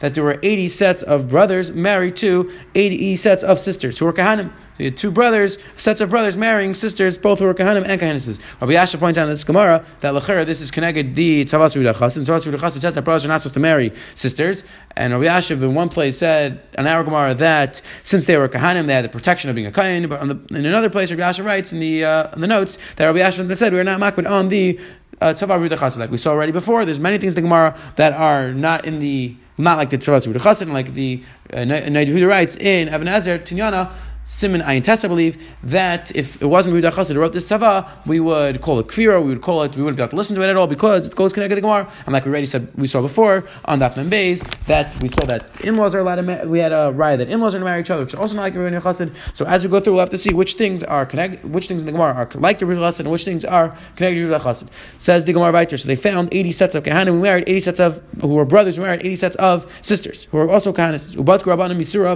That 0.00 0.14
there 0.14 0.24
were 0.24 0.38
80 0.42 0.68
sets 0.68 1.02
of 1.02 1.28
brothers 1.28 1.70
married 1.72 2.16
to 2.16 2.52
80 2.74 3.16
sets 3.16 3.42
of 3.42 3.58
sisters 3.58 3.98
who 3.98 4.04
were 4.04 4.12
Kahanim. 4.12 4.52
So 4.76 4.82
had 4.82 4.96
two 4.96 5.12
brothers, 5.12 5.56
sets 5.76 6.00
of 6.00 6.10
brothers 6.10 6.36
marrying 6.36 6.74
sisters, 6.74 7.16
both 7.16 7.38
who 7.38 7.44
were 7.44 7.54
Kahanim 7.54 7.86
and 7.86 8.00
Kahanisses. 8.00 8.40
Rabbi 8.60 8.72
Yasha 8.72 8.98
points 8.98 9.16
out 9.16 9.24
in 9.24 9.30
this 9.30 9.44
Gemara 9.44 9.84
that 10.00 10.14
Lachera, 10.14 10.44
this 10.44 10.60
is 10.60 10.72
connected 10.72 11.14
the 11.14 11.44
Tzavas 11.44 11.76
Rudachas. 11.76 12.16
And 12.16 12.26
Tzavas 12.26 12.50
Rudachas, 12.50 12.72
says 12.80 12.96
that 12.96 13.02
brothers 13.02 13.24
are 13.24 13.28
not 13.28 13.42
supposed 13.42 13.54
to 13.54 13.60
marry 13.60 13.92
sisters. 14.16 14.64
And 14.96 15.12
Rabbi 15.12 15.26
Yashiv 15.26 15.62
in 15.62 15.74
one 15.76 15.88
place 15.88 16.18
said, 16.18 16.60
an 16.74 16.88
our 16.88 17.04
Gemara, 17.04 17.34
that 17.34 17.82
since 18.02 18.24
they 18.24 18.36
were 18.36 18.48
Kahanim, 18.48 18.86
they 18.86 18.94
had 18.94 19.04
the 19.04 19.08
protection 19.08 19.48
of 19.48 19.54
being 19.54 19.68
a 19.68 19.72
Kain. 19.72 20.08
But 20.08 20.26
the, 20.26 20.58
in 20.58 20.66
another 20.66 20.90
place, 20.90 21.12
Rabbi 21.12 21.22
Yashiv 21.22 21.44
writes 21.44 21.72
in 21.72 21.78
the, 21.78 22.04
uh, 22.04 22.32
in 22.34 22.40
the 22.40 22.48
notes 22.48 22.76
that 22.96 23.06
Rabbi 23.06 23.20
Yashiv 23.20 23.56
said, 23.56 23.72
we 23.72 23.78
are 23.78 23.84
not 23.84 24.00
makbid 24.00 24.28
on 24.28 24.48
the 24.48 24.80
uh, 25.20 25.26
Tzavas 25.26 25.68
Rudachas. 25.68 25.98
Like 25.98 26.10
we 26.10 26.18
saw 26.18 26.32
already 26.32 26.50
before, 26.50 26.84
there's 26.84 26.98
many 26.98 27.18
things 27.18 27.34
in 27.34 27.36
the 27.36 27.42
Gemara 27.42 27.78
that 27.94 28.12
are 28.12 28.52
not 28.52 28.84
in 28.84 28.98
the 28.98 29.36
not 29.56 29.78
like 29.78 29.90
the 29.90 29.98
Tzavas 29.98 30.26
Rudachas, 30.26 30.68
like 30.72 30.94
the 30.94 31.22
uh, 31.52 31.58
Naid 31.58 32.28
writes 32.28 32.56
in 32.56 32.88
Even 32.88 33.06
HaEzer, 33.06 33.38
Tinyana, 33.38 33.92
Simon 34.26 34.62
Ayin 34.62 34.82
Tess, 34.82 35.04
I 35.04 35.08
believe, 35.08 35.36
that 35.62 36.10
if 36.16 36.40
it 36.40 36.46
wasn't 36.46 36.74
Ruda 36.74 36.90
Chassid 36.90 37.12
who 37.12 37.20
wrote 37.20 37.34
this 37.34 37.46
Tava, 37.46 37.86
we 38.06 38.20
would 38.20 38.62
call 38.62 38.78
it 38.78 38.86
Kvira, 38.86 39.22
we 39.22 39.28
would 39.28 39.42
call 39.42 39.62
it, 39.62 39.76
we 39.76 39.82
wouldn't 39.82 39.98
be 39.98 40.02
able 40.02 40.10
to 40.12 40.16
listen 40.16 40.34
to 40.36 40.42
it 40.42 40.48
at 40.48 40.56
all 40.56 40.66
because 40.66 41.06
it 41.06 41.14
goes 41.14 41.34
connected 41.34 41.56
to 41.56 41.56
the 41.56 41.60
Gemara. 41.60 41.86
And 42.06 42.14
like 42.14 42.24
we 42.24 42.30
already 42.30 42.46
said, 42.46 42.72
we 42.74 42.86
saw 42.86 43.02
before 43.02 43.44
on 43.66 43.80
Daf 43.80 43.94
Membeis, 43.94 44.40
that 44.64 44.98
we 45.02 45.10
saw 45.10 45.26
that 45.26 45.60
in 45.60 45.74
laws 45.74 45.94
are 45.94 45.98
allowed 45.98 46.16
to 46.16 46.22
marry, 46.22 46.46
we 46.46 46.58
had 46.58 46.72
a 46.72 46.90
riot 46.92 47.18
that 47.18 47.28
in 47.28 47.38
laws 47.42 47.54
are 47.54 47.58
to 47.58 47.64
marry 47.66 47.80
each 47.80 47.90
other, 47.90 48.04
which 48.04 48.14
is 48.14 48.18
also 48.18 48.34
not 48.36 48.42
like 48.42 48.54
the 48.54 48.60
Ruda 48.60 48.80
Chassid. 48.80 49.14
So 49.34 49.44
as 49.44 49.62
we 49.62 49.68
go 49.68 49.78
through, 49.78 49.92
we'll 49.92 50.00
have 50.00 50.10
to 50.10 50.18
see 50.18 50.32
which 50.32 50.54
things 50.54 50.82
are 50.82 51.04
connected, 51.04 51.44
which 51.52 51.68
things 51.68 51.82
in 51.82 51.86
the 51.86 51.92
Gemara 51.92 52.14
are 52.14 52.28
like 52.40 52.60
the 52.60 52.64
Ruda 52.64 52.78
Chassid 52.78 53.00
and 53.00 53.10
which 53.10 53.26
things 53.26 53.44
are 53.44 53.76
connected 53.96 54.20
to 54.20 54.26
Ruda 54.26 54.40
Chassid. 54.40 54.68
Says 54.96 55.26
the 55.26 55.34
Gemara 55.34 55.52
writer, 55.52 55.76
So 55.76 55.86
they 55.86 55.96
found 55.96 56.30
80 56.32 56.52
sets 56.52 56.74
of 56.74 56.82
Kahanim 56.82 57.08
who 57.08 57.20
married 57.20 57.44
80 57.46 57.60
sets 57.60 57.78
of, 57.78 58.02
who 58.22 58.28
were 58.28 58.46
brothers 58.46 58.76
who 58.76 58.82
married 58.82 59.00
80 59.00 59.16
sets 59.16 59.36
of 59.36 59.70
sisters, 59.82 60.24
who 60.24 60.38
were 60.38 60.50
also 60.50 60.72
Mitzura, 60.72 62.14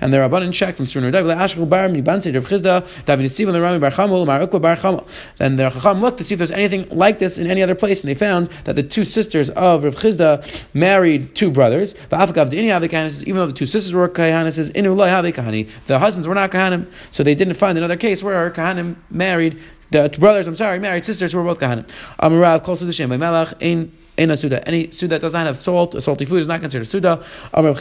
and 0.00 0.12
their 0.12 0.28
Rabbanim 0.28 0.52
checked 0.52 0.76
from 0.76 0.86
Surah 0.86 1.19
Then 1.22 1.38
the 5.56 5.70
Chacham 5.70 6.00
looked 6.00 6.18
to 6.18 6.24
see 6.24 6.34
if 6.34 6.38
there's 6.38 6.50
anything 6.50 6.88
like 6.90 7.18
this 7.18 7.38
in 7.38 7.50
any 7.50 7.62
other 7.62 7.74
place, 7.74 8.02
and 8.02 8.10
they 8.10 8.14
found 8.14 8.48
that 8.64 8.74
the 8.76 8.82
two 8.82 9.04
sisters 9.04 9.50
of 9.50 9.84
Rav 9.84 9.94
Chisda 9.96 10.64
married 10.74 11.34
two 11.34 11.50
brothers. 11.50 11.94
Even 11.94 13.36
though 13.36 13.46
the 13.46 13.52
two 13.54 13.66
sisters 13.66 13.92
were 13.92 14.08
Kahanis, 14.08 15.76
the 15.86 15.98
husbands 15.98 16.26
were 16.28 16.34
not 16.34 16.50
Kahanim, 16.50 16.86
so 17.10 17.22
they 17.22 17.34
didn't 17.34 17.54
find 17.54 17.76
another 17.78 17.96
case 17.96 18.22
where 18.22 18.50
Kahanim 18.50 18.96
married 19.10 19.58
the 19.90 20.08
brothers, 20.18 20.46
I'm 20.46 20.54
sorry, 20.54 20.78
married 20.78 21.04
sisters 21.04 21.32
who 21.32 21.38
were 21.38 21.44
both 21.44 21.60
Kahanim. 21.60 21.88
Um, 22.18 22.32
Amarav, 22.32 22.62
close 22.62 22.78
to 22.80 22.84
the 22.84 22.92
Shem, 22.92 23.10
Melach, 23.10 23.54
in 23.60 23.92
in 24.20 24.30
a 24.30 24.36
suda. 24.36 24.66
Any 24.68 24.90
suda 24.90 25.14
that 25.14 25.22
does 25.22 25.32
not 25.32 25.46
have 25.46 25.56
salt, 25.56 25.94
a 25.94 26.00
salty 26.00 26.26
food 26.26 26.40
is 26.40 26.48
not 26.48 26.60
considered 26.60 26.82
a 26.82 26.86
suda. 26.86 27.24
Any 27.54 27.74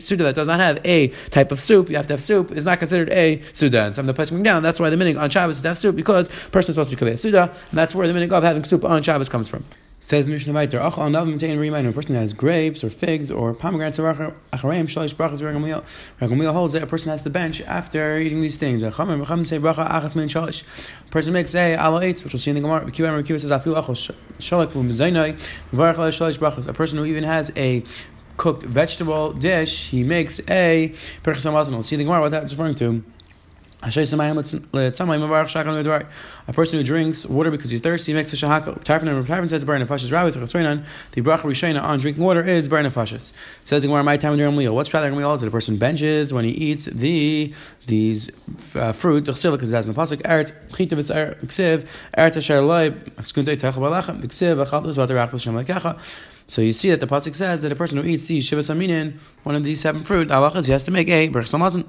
suda 0.00 0.24
that 0.24 0.34
does 0.34 0.48
not 0.48 0.60
have 0.60 0.80
a 0.84 1.08
type 1.30 1.52
of 1.52 1.60
soup, 1.60 1.88
you 1.88 1.96
have 1.96 2.08
to 2.08 2.14
have 2.14 2.20
soup, 2.20 2.50
is 2.50 2.64
not 2.64 2.80
considered 2.80 3.10
a 3.10 3.40
suda. 3.52 3.84
And 3.84 3.94
some 3.94 4.08
of 4.08 4.08
the 4.08 4.14
place 4.14 4.30
down, 4.30 4.64
that's 4.64 4.80
why 4.80 4.90
the 4.90 4.96
meaning 4.96 5.16
on 5.16 5.30
Shabbos 5.30 5.58
is 5.58 5.62
to 5.62 5.68
have 5.68 5.78
soup, 5.78 5.94
because 5.94 6.28
person 6.50 6.72
is 6.72 6.74
supposed 6.74 6.90
to 6.90 6.96
be 6.96 7.10
a 7.10 7.16
suda, 7.16 7.54
and 7.70 7.78
that's 7.78 7.94
where 7.94 8.08
the 8.08 8.14
meaning 8.14 8.32
of 8.32 8.42
having 8.42 8.64
soup 8.64 8.84
on 8.84 9.02
Shabbos 9.02 9.28
comes 9.28 9.48
from. 9.48 9.64
Says 9.98 10.28
Mishnah 10.28 10.52
Vayter, 10.52 10.78
Ach 10.78 10.98
al 10.98 11.08
nav 11.08 11.26
maintain 11.26 11.58
reminder. 11.58 11.88
A 11.88 11.92
person 11.92 12.12
that 12.12 12.20
has 12.20 12.34
grapes 12.34 12.84
or 12.84 12.90
figs 12.90 13.30
or 13.30 13.54
pomegranates 13.54 13.98
or 13.98 14.12
achareim 14.52 14.84
shalish 14.84 15.14
brachas 15.14 15.40
regamil. 15.40 15.82
Regamil 16.20 16.52
holds 16.52 16.74
that 16.74 16.82
a 16.82 16.86
person 16.86 17.10
has 17.10 17.22
to 17.22 17.30
bench 17.30 17.62
after 17.62 18.18
eating 18.18 18.42
these 18.42 18.56
things. 18.56 18.82
A 18.82 18.90
chamer 18.90 19.18
mecham 19.18 19.46
say 19.46 19.58
bracha 19.58 19.90
achas 19.90 20.14
min 20.14 20.28
shalish. 20.28 20.64
A 21.06 21.10
person 21.10 21.32
makes 21.32 21.54
a 21.54 21.76
alo 21.76 22.00
eitz, 22.00 22.22
which 22.22 22.34
we'll 22.34 22.40
see 22.40 22.50
in 22.50 22.56
the 22.56 22.60
Gemara. 22.60 22.90
Kiva 22.90 23.22
Kiva 23.22 23.40
says 23.40 23.50
afil 23.50 23.82
achos 23.82 24.14
shalak 24.38 24.72
v'mizaynai 24.72 25.32
v'varach 25.72 25.96
shalish 25.96 26.38
brachas. 26.38 26.68
A 26.68 26.74
person 26.74 26.98
who 26.98 27.06
even 27.06 27.24
has 27.24 27.50
a 27.56 27.82
cooked 28.36 28.64
vegetable 28.64 29.32
dish, 29.32 29.88
he 29.88 30.04
makes 30.04 30.40
a 30.50 30.92
perchas 31.24 31.46
amazon. 31.46 31.74
We'll 31.74 31.82
see 31.84 31.96
in 31.96 32.00
the 32.00 32.04
Gemara 32.04 32.20
what 32.20 32.30
that's 32.30 32.52
referring 32.52 32.74
to. 32.76 33.02
A 33.82 33.90
person 36.52 36.78
who 36.78 36.84
drinks 36.84 37.26
water 37.26 37.50
because 37.50 37.70
he's 37.70 37.80
thirsty 37.80 38.14
makes 38.14 38.32
a 38.32 38.36
shahaka. 38.36 38.82
Tarfon 38.82 39.02
and 39.02 39.26
Tarfon 39.26 39.50
says 39.50 39.64
bar 39.64 39.76
nefashis 39.76 40.10
rabbis 40.10 40.34
The 41.12 41.20
bracha 41.20 41.42
rishayna 41.42 41.82
on 41.82 42.00
drinking 42.00 42.24
water 42.24 42.42
is 42.42 42.68
bar 42.68 42.80
nefashis. 42.80 43.34
Says 43.64 43.84
in 43.84 43.90
my 43.90 44.16
time 44.16 44.38
during 44.38 44.56
meal. 44.56 44.74
What's 44.74 44.94
rather 44.94 45.12
meal? 45.12 45.34
Is 45.34 45.42
it 45.42 45.48
a 45.48 45.50
person 45.50 45.76
benches 45.76 46.32
when 46.32 46.46
he 46.46 46.52
eats 46.52 46.86
the 46.86 47.52
these 47.86 48.30
uh, 48.74 48.92
fruit? 48.92 49.26
The 49.26 49.32
chsiv 49.32 49.52
because 49.52 49.70
that's 49.70 49.86
in 49.86 49.92
the 49.92 50.00
pasuk. 50.00 50.22
Eretz 50.22 50.52
chitav 50.70 50.98
is. 50.98 51.10
Eretz 51.10 52.36
asher 52.36 52.62
balachem. 52.62 54.22
So 56.48 56.62
you 56.62 56.72
see 56.72 56.90
that 56.90 57.00
the 57.00 57.06
pasuk 57.06 57.34
says 57.34 57.62
that 57.62 57.72
a 57.72 57.76
person 57.76 57.98
who 57.98 58.04
eats 58.08 58.24
these 58.24 58.48
shivas 58.48 58.74
aminin, 58.74 59.18
one 59.42 59.54
of 59.54 59.64
these 59.64 59.80
seven 59.80 60.04
fruit, 60.04 60.28
halachas, 60.28 60.66
he 60.66 60.72
has 60.72 60.84
to 60.84 60.90
make 60.90 61.08
a 61.08 61.28
samazon. 61.28 61.86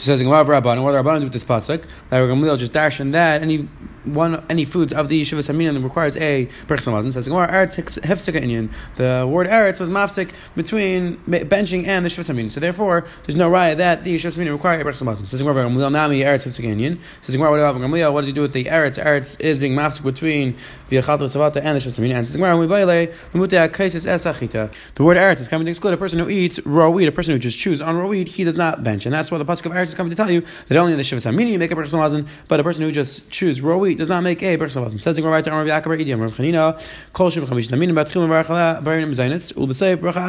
So 0.00 0.06
says 0.06 0.22
Gemara 0.22 0.46
Rabban, 0.46 0.82
what 0.82 0.94
Rabban 0.94 1.18
do 1.18 1.24
with 1.24 1.34
this 1.34 1.44
pasuk? 1.44 1.84
That 2.08 2.20
Gamliel 2.22 2.58
just 2.58 2.72
dash 2.72 3.00
in 3.00 3.10
that 3.10 3.42
any 3.42 3.68
one 4.04 4.44
any 4.48 4.64
foods 4.64 4.92
of 4.92 5.08
the 5.08 5.20
Yeshiva 5.20 5.40
Saminan 5.40 5.82
requires 5.82 6.16
a 6.16 6.48
Berchsamazin. 6.66 7.12
Says 7.12 7.28
Eretz 7.28 7.76
Inyan. 7.76 8.70
The 8.96 9.26
word 9.26 9.46
Eretz 9.46 9.80
was 9.80 9.88
mafsik 9.88 10.30
between 10.54 11.18
benching 11.26 11.86
and 11.86 12.04
the 12.04 12.08
Yeshiva 12.08 12.32
Saminan. 12.32 12.52
So 12.52 12.60
therefore, 12.60 13.06
there's 13.24 13.36
no 13.36 13.50
raya 13.50 13.76
that 13.76 14.02
the 14.02 14.16
Yeshiva 14.16 14.38
Saminan 14.38 14.52
require 14.52 14.80
a 14.80 14.84
Berchsamazin. 14.84 15.28
Says 15.28 15.40
Gemara 15.40 15.64
Gamliel 15.68 15.92
Nami 15.92 16.20
Eretz 16.20 16.46
Hefsika 16.46 16.74
Inyan. 16.74 16.98
Says 17.22 17.36
what 17.36 17.58
about 17.58 17.76
Gamliel? 17.76 18.12
What 18.12 18.22
does 18.22 18.28
he 18.28 18.32
do 18.32 18.42
with 18.42 18.52
the 18.52 18.64
Eretz? 18.64 19.02
Eretz 19.02 19.40
is 19.40 19.58
being 19.58 19.74
mafsik 19.74 20.04
between 20.04 20.56
the 20.88 20.96
Achat 20.96 21.18
Savata 21.20 21.56
and 21.56 21.76
the 21.76 21.80
Yeshiva 21.80 22.00
Saminan. 22.00 22.14
And 22.16 22.28
says 22.28 22.36
Gemara 22.36 22.54
Mibayle 22.54 23.14
Mutea 23.32 23.68
Kaisis 23.68 24.06
Esachita. 24.06 24.72
The 24.94 25.04
word 25.04 25.16
Eretz 25.16 25.40
is 25.40 25.48
coming 25.48 25.66
to 25.66 25.70
exclude 25.70 25.94
a 25.94 25.96
person 25.96 26.18
who 26.18 26.28
eats 26.28 26.58
raw 26.66 26.88
wheat. 26.88 27.08
A 27.08 27.12
person 27.12 27.32
who 27.34 27.38
just 27.38 27.58
chews 27.58 27.80
on 27.80 27.96
raw 27.96 28.06
wheat, 28.06 28.28
he 28.28 28.44
does 28.44 28.56
not 28.56 28.82
bench, 28.82 29.04
and 29.04 29.12
that's 29.12 29.30
why 29.30 29.38
the 29.38 29.44
pasuk 29.44 29.66
of 29.66 29.72
Eretz 29.72 29.84
is 29.84 29.94
coming 29.94 30.10
to 30.10 30.16
tell 30.16 30.30
you 30.30 30.42
that 30.68 30.78
only 30.78 30.92
in 30.92 30.98
the 30.98 31.04
Shiva 31.04 31.20
Samini 31.20 31.52
you 31.52 31.58
make 31.58 31.70
a 31.70 31.74
Samazin, 31.74 32.26
but 32.48 32.60
a 32.60 32.62
person 32.62 32.84
who 32.84 32.92
just 32.92 33.30
chews 33.30 33.60
raw 33.60 33.76
wheat 33.76 33.89
does 33.96 34.08
not 34.08 34.22
make 34.22 34.42
a. 34.42 34.70
Says 34.70 35.16
the 35.16 35.22
Amar 35.22 35.42
Yaakov 35.42 36.00
Idiom 36.00 36.20
Rav 36.20 36.34
Chanina, 36.34 36.80
Kol 37.12 37.30
Shiva 37.30 37.46
Chamish 37.46 37.70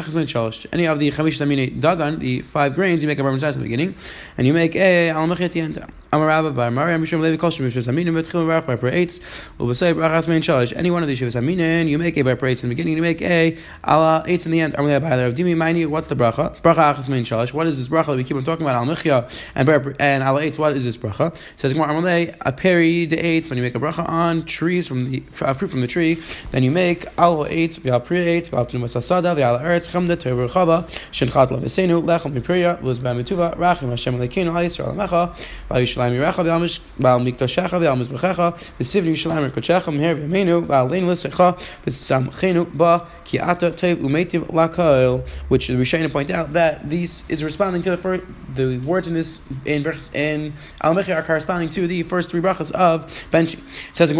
Achis 0.01 0.13
Ben 0.13 0.25
Shalosh. 0.25 0.65
Any 0.71 0.87
of 0.87 0.99
the 0.99 1.11
Chamish 1.11 1.39
Namini 1.39 1.79
Dagan, 1.79 2.19
the 2.19 2.41
five 2.41 2.75
grains, 2.75 3.03
you 3.03 3.07
make 3.07 3.19
a 3.19 3.21
Barim 3.21 3.39
Zainitz 3.39 3.55
in 3.55 3.61
the 3.61 3.65
beginning, 3.65 3.95
and 4.37 4.47
you 4.47 4.53
make 4.53 4.75
a 4.75 5.09
Al 5.09 5.27
the 5.27 5.59
end. 5.59 5.85
Amar 6.13 6.27
Rabba 6.27 6.51
Bar 6.51 6.71
Mariam 6.71 7.03
Mishum 7.03 7.21
Levi 7.21 7.37
Kol 7.37 7.49
Shiva 7.49 7.69
Samini, 7.69 8.07
Batchim 8.07 8.45
Barak 8.45 8.65
by 8.65 8.75
Praetz, 8.75 9.21
Ulbasei, 9.59 9.93
Bracha 9.93 10.19
Achis 10.19 10.27
Ben 10.27 10.41
Shalosh. 10.41 10.73
Any 10.75 10.91
one 10.91 11.03
of 11.03 11.07
these 11.07 11.17
Shiva 11.17 11.31
Saminin, 11.31 11.87
you 11.87 11.97
make 11.97 12.17
a 12.17 12.21
by 12.21 12.35
Praetz 12.35 12.63
in 12.63 12.69
the 12.69 12.75
beginning, 12.75 12.95
you 12.95 13.01
make 13.01 13.21
a 13.21 13.57
Ala 13.87 14.23
Eitz 14.27 14.45
in 14.45 14.51
the 14.51 14.59
end. 14.61 14.75
Amar 14.75 14.99
Rabba 14.99 15.33
Dimi 15.33 15.55
Maini, 15.55 15.85
what's 15.85 16.07
the 16.07 16.15
Bracha? 16.15 16.59
Bracha 16.61 16.95
Achis 16.95 17.09
Ben 17.09 17.23
Shalosh. 17.23 17.53
What 17.53 17.67
is 17.67 17.77
this 17.77 17.87
Bracha 17.87 18.07
that 18.07 18.17
we 18.17 18.23
keep 18.23 18.37
on 18.37 18.43
talking 18.43 18.65
about? 18.65 18.75
Al 18.75 18.95
Mechia 18.95 19.29
and 19.55 19.69
and 19.99 20.23
Ala 20.23 20.41
Eitz. 20.41 20.57
What 20.57 20.75
is 20.75 20.83
this 20.83 20.97
bracha? 20.97 21.35
Says 21.55 21.73
Amalei 21.73 22.35
a 22.41 22.51
peri 22.51 23.05
de 23.05 23.17
eitz. 23.17 23.49
When 23.51 23.57
you 23.57 23.63
make 23.63 23.75
a 23.75 23.79
bracha 23.79 24.07
on 24.07 24.45
trees 24.45 24.87
from 24.87 25.11
the 25.11 25.21
uh, 25.41 25.51
fruit 25.53 25.71
from 25.71 25.81
the 25.81 25.87
tree, 25.87 26.23
then 26.51 26.63
you 26.63 26.71
make 26.71 27.05
al 27.17 27.39
eitz 27.39 27.81
v'al 27.81 28.01
pri 28.01 28.19
eitz 28.19 28.49
v'al 28.49 28.65
tnumas 28.65 28.95
asada 28.95 29.35
v'al 29.35 29.61
eretz 29.61 29.89
chamda 29.89 30.17
tever 30.17 30.47
chava 30.47 30.87
shenchat 31.11 31.49
lavesenu 31.49 32.01
lechem 32.01 32.31
mipriya 32.31 32.79
v'uz 32.79 32.99
b'amituva 32.99 33.57
rachim 33.57 33.89
Hashem 33.89 34.17
lekeinu 34.17 34.55
al 34.55 34.63
Yisrael 34.63 34.95
amecha 34.95 35.35
v'al 35.69 35.83
Yishalayim 35.83 36.15
yiracha 36.17 36.79
v'al 36.97 37.19
mikdashecha 37.25 37.71
v'al 37.71 37.97
mizbechecha 38.01 38.57
v'sivni 38.79 39.11
Yishalayim 39.11 39.51
rikochecha 39.51 39.91
m'her 39.91 40.15
v'amenu 40.15 40.65
v'al 40.65 40.89
lein 40.89 41.05
l'secha 41.05 41.59
v'samchenu 41.85 42.73
ba 42.77 43.05
ki 43.25 43.37
ata 43.37 43.71
tev 43.71 43.97
umetiv 43.97 44.45
lakael 44.53 45.27
which 45.49 45.67
the 45.67 45.73
Rishayim 45.73 46.09
point 46.09 46.31
out 46.31 46.53
that 46.53 46.89
these 46.89 47.25
is 47.27 47.43
responding 47.43 47.81
to 47.81 47.89
the, 47.89 47.97
first, 47.97 48.23
the 48.55 48.77
words 48.77 49.09
in 49.09 49.13
this 49.13 49.41
in 49.65 49.85
in 50.13 50.53
al 50.81 50.97
are 50.97 51.23
corresponding 51.23 51.67
to 51.67 51.85
the 51.85 52.03
first 52.03 52.29
three 52.29 52.39
brachas 52.39 52.71
of 52.71 53.11
benching. 53.41 53.59
It 53.89 53.97
says 53.97 54.11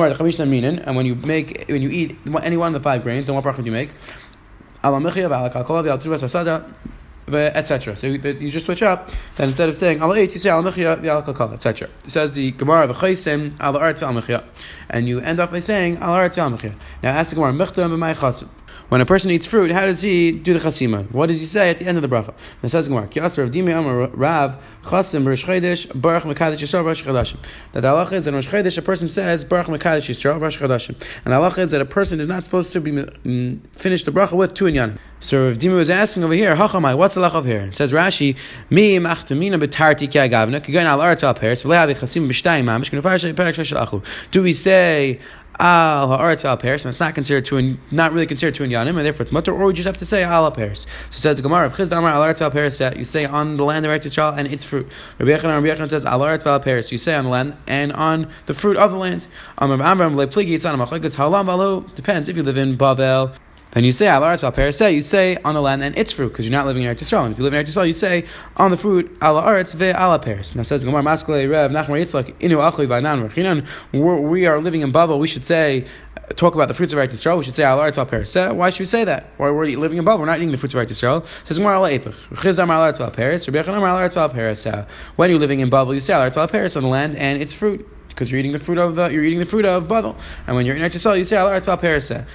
minin, 0.48 0.80
and 0.80 0.96
when 0.96 1.06
you 1.06 1.16
make 1.16 1.66
when 1.70 1.82
you 1.82 1.90
eat 1.90 2.18
any 2.42 2.58
one 2.58 2.68
of 2.68 2.74
the 2.74 2.80
five 2.80 3.04
grains, 3.04 3.28
then 3.28 3.36
what 3.36 3.44
bracha 3.44 3.58
do 3.58 3.66
you 3.66 3.72
make? 3.72 3.90
Etc. 7.34 7.96
So 7.96 8.08
you 8.08 8.50
just 8.50 8.66
switch 8.66 8.82
up. 8.84 9.10
Then 9.36 9.50
instead 9.50 9.70
of 9.70 9.76
saying 9.76 10.00
al 10.00 10.18
you 10.18 10.28
say 10.28 10.50
al 10.50 10.68
etc. 10.68 11.90
It 12.04 12.12
says 12.12 12.34
the 12.34 12.52
Gemara 12.52 12.88
v'chaysim 12.88 13.60
al 13.60 14.44
and 14.90 15.08
you 15.08 15.20
end 15.20 15.40
up 15.40 15.52
by 15.52 15.60
saying 15.60 15.98
al 15.98 16.16
Now 16.16 17.12
ask 17.12 17.30
the 17.30 17.36
Gemara. 17.36 17.54
When 18.92 19.00
a 19.00 19.06
person 19.06 19.32
eats 19.32 19.48
fruit, 19.48 19.72
how 19.72 19.86
does 19.86 20.02
he 20.02 20.34
do 20.34 20.52
the 20.52 20.60
chasima? 20.60 21.10
What 21.14 21.28
does 21.28 21.40
he 21.40 21.46
say 21.46 21.70
at 21.70 21.78
the 21.78 21.86
end 21.86 21.98
of 21.98 22.02
the 22.02 22.10
bracha? 22.10 22.34
It 22.62 22.68
says 22.68 22.90
Gemara, 22.90 24.08
Rav 24.08 24.62
Chasim 24.84 25.26
Rosh 25.26 25.46
Chodesh 25.46 26.02
Baruch 26.02 26.24
Mekadesh 26.24 26.58
Yisrael 26.58 26.84
Rosh 26.84 27.02
Chodashim. 27.02 27.38
That 27.72 27.82
the 27.82 27.88
halacha 27.88 28.14
is 28.14 28.26
that 28.26 28.34
Rosh 28.34 28.50
Chodesh 28.50 28.78
a 28.78 28.82
person 28.82 29.08
says 29.08 29.46
Baruch 29.46 29.68
Mekadesh 29.68 30.10
Yisrael 30.10 30.42
Rosh 30.42 30.58
Chodashim, 30.58 30.90
and 31.24 31.32
the 31.32 31.38
halacha 31.38 31.60
is 31.60 31.72
that 31.72 31.80
a 31.80 31.86
person 31.86 32.20
is 32.20 32.28
not 32.28 32.44
supposed 32.44 32.74
to 32.74 32.82
be 32.82 32.92
mm, 32.92 33.62
the 33.62 34.12
bracha 34.12 34.34
with 34.34 34.54
two 34.54 34.66
inyanim. 34.66 34.98
So 35.22 35.50
Rav 35.50 35.60
Dimi 35.60 35.78
was 35.78 35.92
asking 35.92 36.24
over 36.24 36.34
here, 36.34 36.56
Hachamai, 36.56 36.98
what's 36.98 37.14
the 37.14 37.22
of 37.22 37.46
here? 37.46 37.62
It 37.62 37.76
says 37.76 37.94
Rashi, 37.94 38.36
Mi 38.72 38.98
machtamina 38.98 39.64
betarti 39.64 40.12
ki 40.12 40.18
agavna, 40.18 40.60
kigain 40.60 40.86
al 40.86 41.00
arta 41.00 41.28
al 41.28 41.36
peretz, 41.36 41.64
v'lehavi 41.64 41.96
chasim 41.96 42.28
b'shtayim 42.28 42.66
mamish, 42.66 43.64
shel 43.64 44.04
Do 44.32 44.42
we 44.42 44.56
say 44.56 45.20
al 45.62 46.10
haaretz 46.10 46.44
al 46.44 46.58
peres, 46.58 46.84
and 46.84 46.90
it's 46.90 47.00
not 47.00 47.14
considered 47.14 47.46
to 47.46 47.78
not 47.92 48.12
really 48.12 48.26
considered 48.26 48.56
to 48.56 48.64
in 48.64 48.72
yanim, 48.72 48.98
and 48.98 49.06
therefore 49.06 49.22
it's 49.22 49.32
mutter, 49.32 49.54
or 49.54 49.68
we 49.68 49.74
just 49.74 49.86
have 49.86 49.98
to 49.98 50.06
say 50.06 50.24
al 50.24 50.52
peres. 50.52 50.88
So 51.12 51.20
says 51.20 51.38
the 51.38 51.44
Gemara 51.44 51.68
of 51.68 51.74
Chizda 51.74 51.98
Amar 51.98 52.12
al 52.12 52.22
haaretz 52.22 52.42
al 52.42 52.50
that 52.50 52.98
you 52.98 53.06
say 53.06 53.26
on 53.26 53.58
the 53.58 53.64
land 53.64 53.86
of 53.86 53.92
Eretz 53.92 54.06
Yisrael 54.06 54.38
and 54.38 54.48
its 54.48 54.64
fruit. 54.64 54.88
Rabbi 55.20 55.32
Yechon 55.32 55.44
Rabbi 55.44 55.68
Yechon 55.68 55.90
says 55.90 56.06
al 56.06 56.20
haaretz 56.20 56.46
al 56.46 56.60
peres. 56.60 56.92
You 56.92 56.98
say 56.98 57.16
on 57.16 57.26
the 57.26 57.30
land 57.30 57.58
and 57.68 57.94
on 57.94 58.30
the 58.48 58.54
fruit 58.54 58.78
of 58.78 58.92
the 58.92 58.98
land. 58.98 59.28
Amar 59.60 59.82
Amram 59.82 60.16
lepligi 60.16 60.54
it's 60.54 60.66
on 60.66 60.80
a 60.80 60.86
halam 60.86 61.48
alo 61.48 61.82
depends 61.96 62.28
if 62.28 62.36
you 62.36 62.44
live 62.44 62.58
in 62.58 62.76
Babel. 62.76 63.32
Then 63.72 63.86
you 63.86 63.94
say 63.94 64.08
alaretz 64.08 64.44
al 64.44 64.90
You 64.90 65.02
say 65.02 65.38
on 65.46 65.56
the 65.56 65.62
land 65.62 65.82
and 65.84 65.98
its 65.98 66.12
fruit 66.12 66.30
because 66.30 66.46
you're 66.46 66.52
not 66.52 66.66
living 66.66 66.84
in 66.84 66.94
Eretz 66.94 67.02
Yisrael. 67.02 67.24
And 67.24 67.32
if 67.32 67.38
you 67.38 67.44
live 67.46 67.54
in 67.54 67.64
Eretz 67.64 67.70
Yisrael, 67.70 67.88
you 67.88 67.94
say 67.94 68.26
on 68.58 68.72
the 68.72 68.78
fruit 68.78 69.18
alaretz 69.20 69.74
ve 69.74 69.92
ala 69.92 70.20
peres. 70.20 70.56
Now 70.56 70.64
says 70.64 70.84
Gemara 70.84 71.02
Maskele 71.02 71.50
Rev 71.50 71.72
Nachmar 71.72 72.04
Yitzchak 72.04 72.34
inu 72.40 72.58
achli 72.70 72.86
ba'nan 72.88 73.30
rechinan. 73.30 74.30
We 74.30 74.46
are 74.46 74.60
living 74.60 74.82
in 74.82 74.92
Babel. 74.92 75.20
We 75.20 75.28
should 75.28 75.46
say 75.46 75.86
talk 76.36 76.54
about 76.56 76.68
the 76.68 76.74
fruits 76.74 76.92
of 76.92 77.00
Eretz 77.00 77.14
Yisrael. 77.14 77.38
We 77.38 77.44
should 77.44 77.56
say 77.56 77.64
alaretz 77.64 77.98
al 77.98 78.06
peres. 78.06 78.36
Why 78.36 78.70
should 78.72 78.82
we 78.82 78.88
say 78.88 79.06
that? 79.06 79.28
Why 79.38 79.50
we're 79.52 79.66
living 79.78 79.98
in 79.98 80.04
Babel? 80.04 80.20
We're 80.20 80.26
not 80.26 80.40
eating 80.40 80.52
the 80.52 80.58
fruits 80.58 80.74
of 80.74 80.82
Eretz 80.82 80.92
Yisrael. 80.92 81.26
Says 81.48 81.58
Gemara 81.58 81.80
epich. 81.80 82.14
Chizam 82.36 82.68
alaretz 82.68 83.00
al 83.00 83.12
peres. 83.12 83.48
Rabbi 83.48 83.66
Yechon 83.66 83.80
alaretz 83.80 84.18
al 84.18 84.30
peres. 84.30 84.66
Uh, 84.66 84.86
when 85.16 85.30
you're 85.30 85.40
living 85.40 85.62
in 85.62 85.70
Babel, 85.70 85.94
you 85.94 86.02
say 86.02 86.14
alaretz 86.14 86.36
al 86.36 86.50
peres 86.50 86.76
on 86.76 86.84
the 86.84 86.90
land 86.90 87.16
and 87.16 87.42
its 87.42 87.54
fruit 87.54 87.88
because 88.10 88.30
you're 88.30 88.40
eating 88.40 88.52
the 88.52 88.60
fruit 88.60 88.78
of 88.78 88.96
the, 88.96 89.08
you're 89.08 89.24
eating 89.24 89.40
the 89.40 89.46
fruit 89.46 89.64
of 89.64 89.88
Babel. 89.88 90.18
And 90.46 90.58
when 90.58 90.66
you're 90.66 90.76
in 90.76 90.82
Eretz 90.82 90.96
Yisrael, 90.96 91.18
you 91.18 91.24
say 91.24 91.38
alaretz 91.38 91.70
al 91.70 91.78
peres. 91.78 92.12
Uh, 92.12 92.26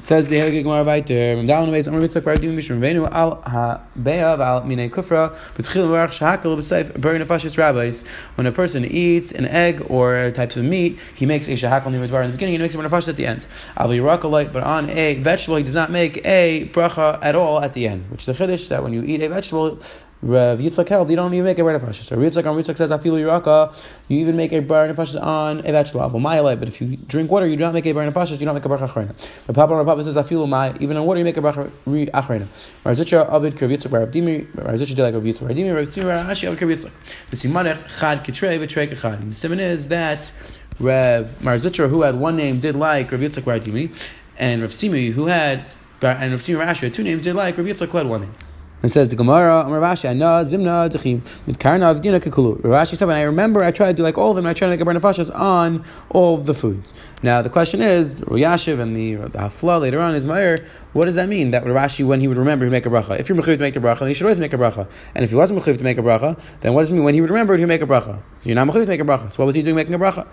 Says 0.00 0.26
the 0.28 0.38
Hegel 0.38 0.62
Gemara 0.62 1.02
down 1.46 1.66
the 1.66 1.72
ways, 1.72 1.86
Amar 1.86 2.00
Mitzvah 2.00 2.22
Paragdim 2.22 2.56
Mishram 2.56 2.80
Venu 2.80 3.04
al 3.04 3.42
ha 3.42 3.82
be'av 4.02 4.40
al 4.40 4.62
minei 4.62 4.88
kufra 4.88 5.36
b'tchil 5.54 5.86
v'rach 5.88 6.08
shahakal 6.08 6.56
b'seif 6.56 6.98
burn 6.98 7.20
nefashis 7.20 7.58
rabbis. 7.58 8.04
When 8.36 8.46
a 8.46 8.50
person 8.50 8.86
eats 8.86 9.30
an 9.30 9.46
egg 9.46 9.84
or 9.88 10.30
types 10.30 10.56
of 10.56 10.64
meat, 10.64 10.98
he 11.14 11.26
makes 11.26 11.48
a 11.48 11.52
shahakal 11.52 11.92
nimudvar 11.92 12.24
in 12.24 12.30
the 12.30 12.32
beginning 12.32 12.54
and 12.54 12.62
he 12.62 12.68
makes 12.68 12.74
a 12.74 12.78
nefashis 12.78 13.08
at 13.08 13.16
the 13.16 13.26
end. 13.26 13.44
Al 13.76 13.88
light, 13.88 14.54
but 14.54 14.62
on 14.62 14.88
a 14.88 15.14
vegetable, 15.16 15.56
he 15.58 15.64
does 15.64 15.74
not 15.74 15.90
make 15.90 16.24
a 16.24 16.66
bracha 16.72 17.18
at 17.22 17.34
all 17.34 17.60
at 17.60 17.74
the 17.74 17.86
end. 17.86 18.10
Which 18.10 18.26
is 18.26 18.38
the 18.38 18.44
chiddush 18.44 18.68
that 18.68 18.82
when 18.82 18.94
you 18.94 19.02
eat 19.02 19.20
a 19.20 19.28
vegetable, 19.28 19.80
Rav 20.22 20.58
Yitzchak 20.58 20.86
held 20.86 21.08
you 21.08 21.16
don't 21.16 21.32
even 21.32 21.46
make 21.46 21.58
a 21.58 21.64
bar 21.64 21.78
nefashis. 21.78 22.04
So 22.04 22.16
Rav 22.16 22.30
Yitzchak, 22.30 22.44
Rav 22.44 22.54
Yitzchak 22.56 22.76
says 22.76 22.90
afilu 22.90 23.18
yiraka, 23.22 23.74
you 24.08 24.18
even 24.18 24.36
make 24.36 24.52
a 24.52 24.60
bar 24.60 24.86
nefashis 24.86 25.20
on 25.22 25.60
a 25.60 25.72
vegetable. 25.72 26.02
Avol 26.02 26.58
but 26.58 26.68
if 26.68 26.78
you 26.80 26.98
drink 26.98 27.30
water, 27.30 27.46
you 27.46 27.56
do 27.56 27.64
not 27.64 27.72
make 27.72 27.86
a 27.86 27.92
bar 27.92 28.04
nefashis. 28.04 28.38
You 28.38 28.44
don't 28.44 28.54
make 28.54 28.64
a 28.64 28.68
bracha 28.68 28.86
achrayna. 28.86 29.14
Rav 29.48 29.54
Papa 29.54 29.74
Rav 29.76 29.86
Papa 29.86 30.04
says 30.04 30.16
afilu 30.18 30.46
mai, 30.46 30.74
even 30.78 30.98
on 30.98 31.06
water 31.06 31.18
you 31.18 31.24
make 31.24 31.38
a 31.38 31.40
bracha 31.40 31.70
achrayna. 31.86 32.46
Rav 32.84 32.96
Zitcha 32.98 33.32
Avid 33.32 33.60
Rav 33.62 33.70
Yitzchak 33.70 33.92
Rav 33.92 34.10
Dimi, 34.10 34.46
Rav 34.54 34.78
did 34.78 34.98
like 34.98 35.14
Rav 35.14 35.22
Yitzchak 35.22 35.48
Rav 35.48 35.56
Dimi, 35.56 35.74
Rav 35.74 35.86
Tzimra 35.86 36.16
Rav 36.16 36.26
Ashi 36.26 36.46
Avid 36.48 36.60
Rav 36.60 36.78
Yitzchak. 36.78 36.90
The 37.30 37.36
simanech 37.36 37.98
chad 37.98 38.22
kitrei 38.22 38.58
v'trei 38.58 38.94
kachad. 38.94 39.30
The 39.30 39.36
simon 39.36 39.60
is 39.60 39.88
that 39.88 40.30
Rav 40.78 41.42
Mar 41.42 41.56
who 41.56 42.02
had 42.02 42.16
one 42.16 42.36
name, 42.36 42.60
did 42.60 42.76
like 42.76 43.10
Rav 43.10 43.22
Yitzchak 43.22 43.46
Rav 43.46 43.62
Dimi, 43.62 43.90
and 44.36 44.60
Rav 44.60 44.74
Simi, 44.74 45.08
who 45.08 45.26
had 45.26 45.64
and 46.02 46.32
Rav 46.32 46.42
Simi 46.42 46.58
Rashi 46.58 46.80
had 46.80 46.94
two 46.94 47.02
names, 47.02 47.22
did 47.24 47.34
like 47.34 47.56
Rav 47.56 47.66
Yitzchak 47.66 47.88
who 47.88 47.96
had 47.96 48.06
one 48.06 48.20
name. 48.20 48.34
And 48.82 48.90
says 48.90 49.10
the 49.10 49.16
Gemara, 49.16 49.60
Amar 49.66 49.80
Rashi, 49.80 50.06
Anna 50.06 50.42
Zimna 50.44 50.88
Dechim 50.88 51.20
with 51.46 51.58
Karna 51.58 51.94
Avdina 51.94 52.18
Kekulu. 52.18 52.62
Rashi 52.62 52.96
said, 52.96 53.08
I 53.10 53.22
remember, 53.22 53.62
I 53.62 53.72
try 53.72 53.88
to 53.88 53.92
do 53.92 54.02
like 54.02 54.16
all 54.16 54.30
of 54.30 54.36
them. 54.36 54.46
I 54.46 54.54
try 54.54 54.68
to 54.68 54.76
make 54.76 54.80
a 54.80 54.84
bernafashas 54.84 55.34
on 55.38 55.84
all 56.08 56.36
of 56.36 56.46
the 56.46 56.54
foods. 56.54 56.94
Now 57.22 57.42
the 57.42 57.50
question 57.50 57.82
is, 57.82 58.14
Yashiv 58.14 58.80
and 58.80 58.96
the, 58.96 59.16
the 59.16 59.38
Hafla 59.38 59.80
later 59.80 60.00
on 60.00 60.14
is 60.14 60.24
Meir. 60.24 60.64
What 60.92 61.04
does 61.04 61.14
that 61.14 61.28
mean? 61.28 61.50
That 61.50 61.64
Rashi, 61.64 62.04
when 62.04 62.20
he 62.20 62.26
would 62.26 62.36
remember, 62.36 62.64
he'd 62.64 62.72
make 62.72 62.86
a 62.86 62.88
bracha. 62.88 63.20
If 63.20 63.28
you're 63.28 63.38
mechuyev 63.38 63.58
to 63.58 63.58
make 63.58 63.76
a 63.76 63.80
bracha, 63.80 64.00
then 64.00 64.08
you 64.08 64.14
should 64.14 64.24
always 64.24 64.38
make 64.38 64.52
a 64.52 64.58
bracha. 64.58 64.88
And 65.14 65.22
if 65.22 65.30
he 65.30 65.36
wasn't 65.36 65.60
mechuyev 65.60 65.78
to 65.78 65.84
make 65.84 65.98
a 65.98 66.02
bracha, 66.02 66.40
then 66.62 66.74
what 66.74 66.82
does 66.82 66.90
it 66.90 66.94
mean? 66.94 67.04
When 67.04 67.14
he 67.14 67.20
would 67.20 67.30
remember, 67.30 67.56
he'd 67.56 67.66
make 67.66 67.82
a 67.82 67.86
bracha. 67.86 68.20
You're 68.42 68.56
not 68.56 68.66
mechuyev 68.66 68.82
to 68.82 68.86
make 68.86 69.00
a 69.00 69.04
bracha. 69.04 69.30
So 69.30 69.42
what 69.42 69.46
was 69.46 69.54
he 69.54 69.62
doing 69.62 69.76
making 69.76 69.94
a 69.94 69.98
bracha? 69.98 70.26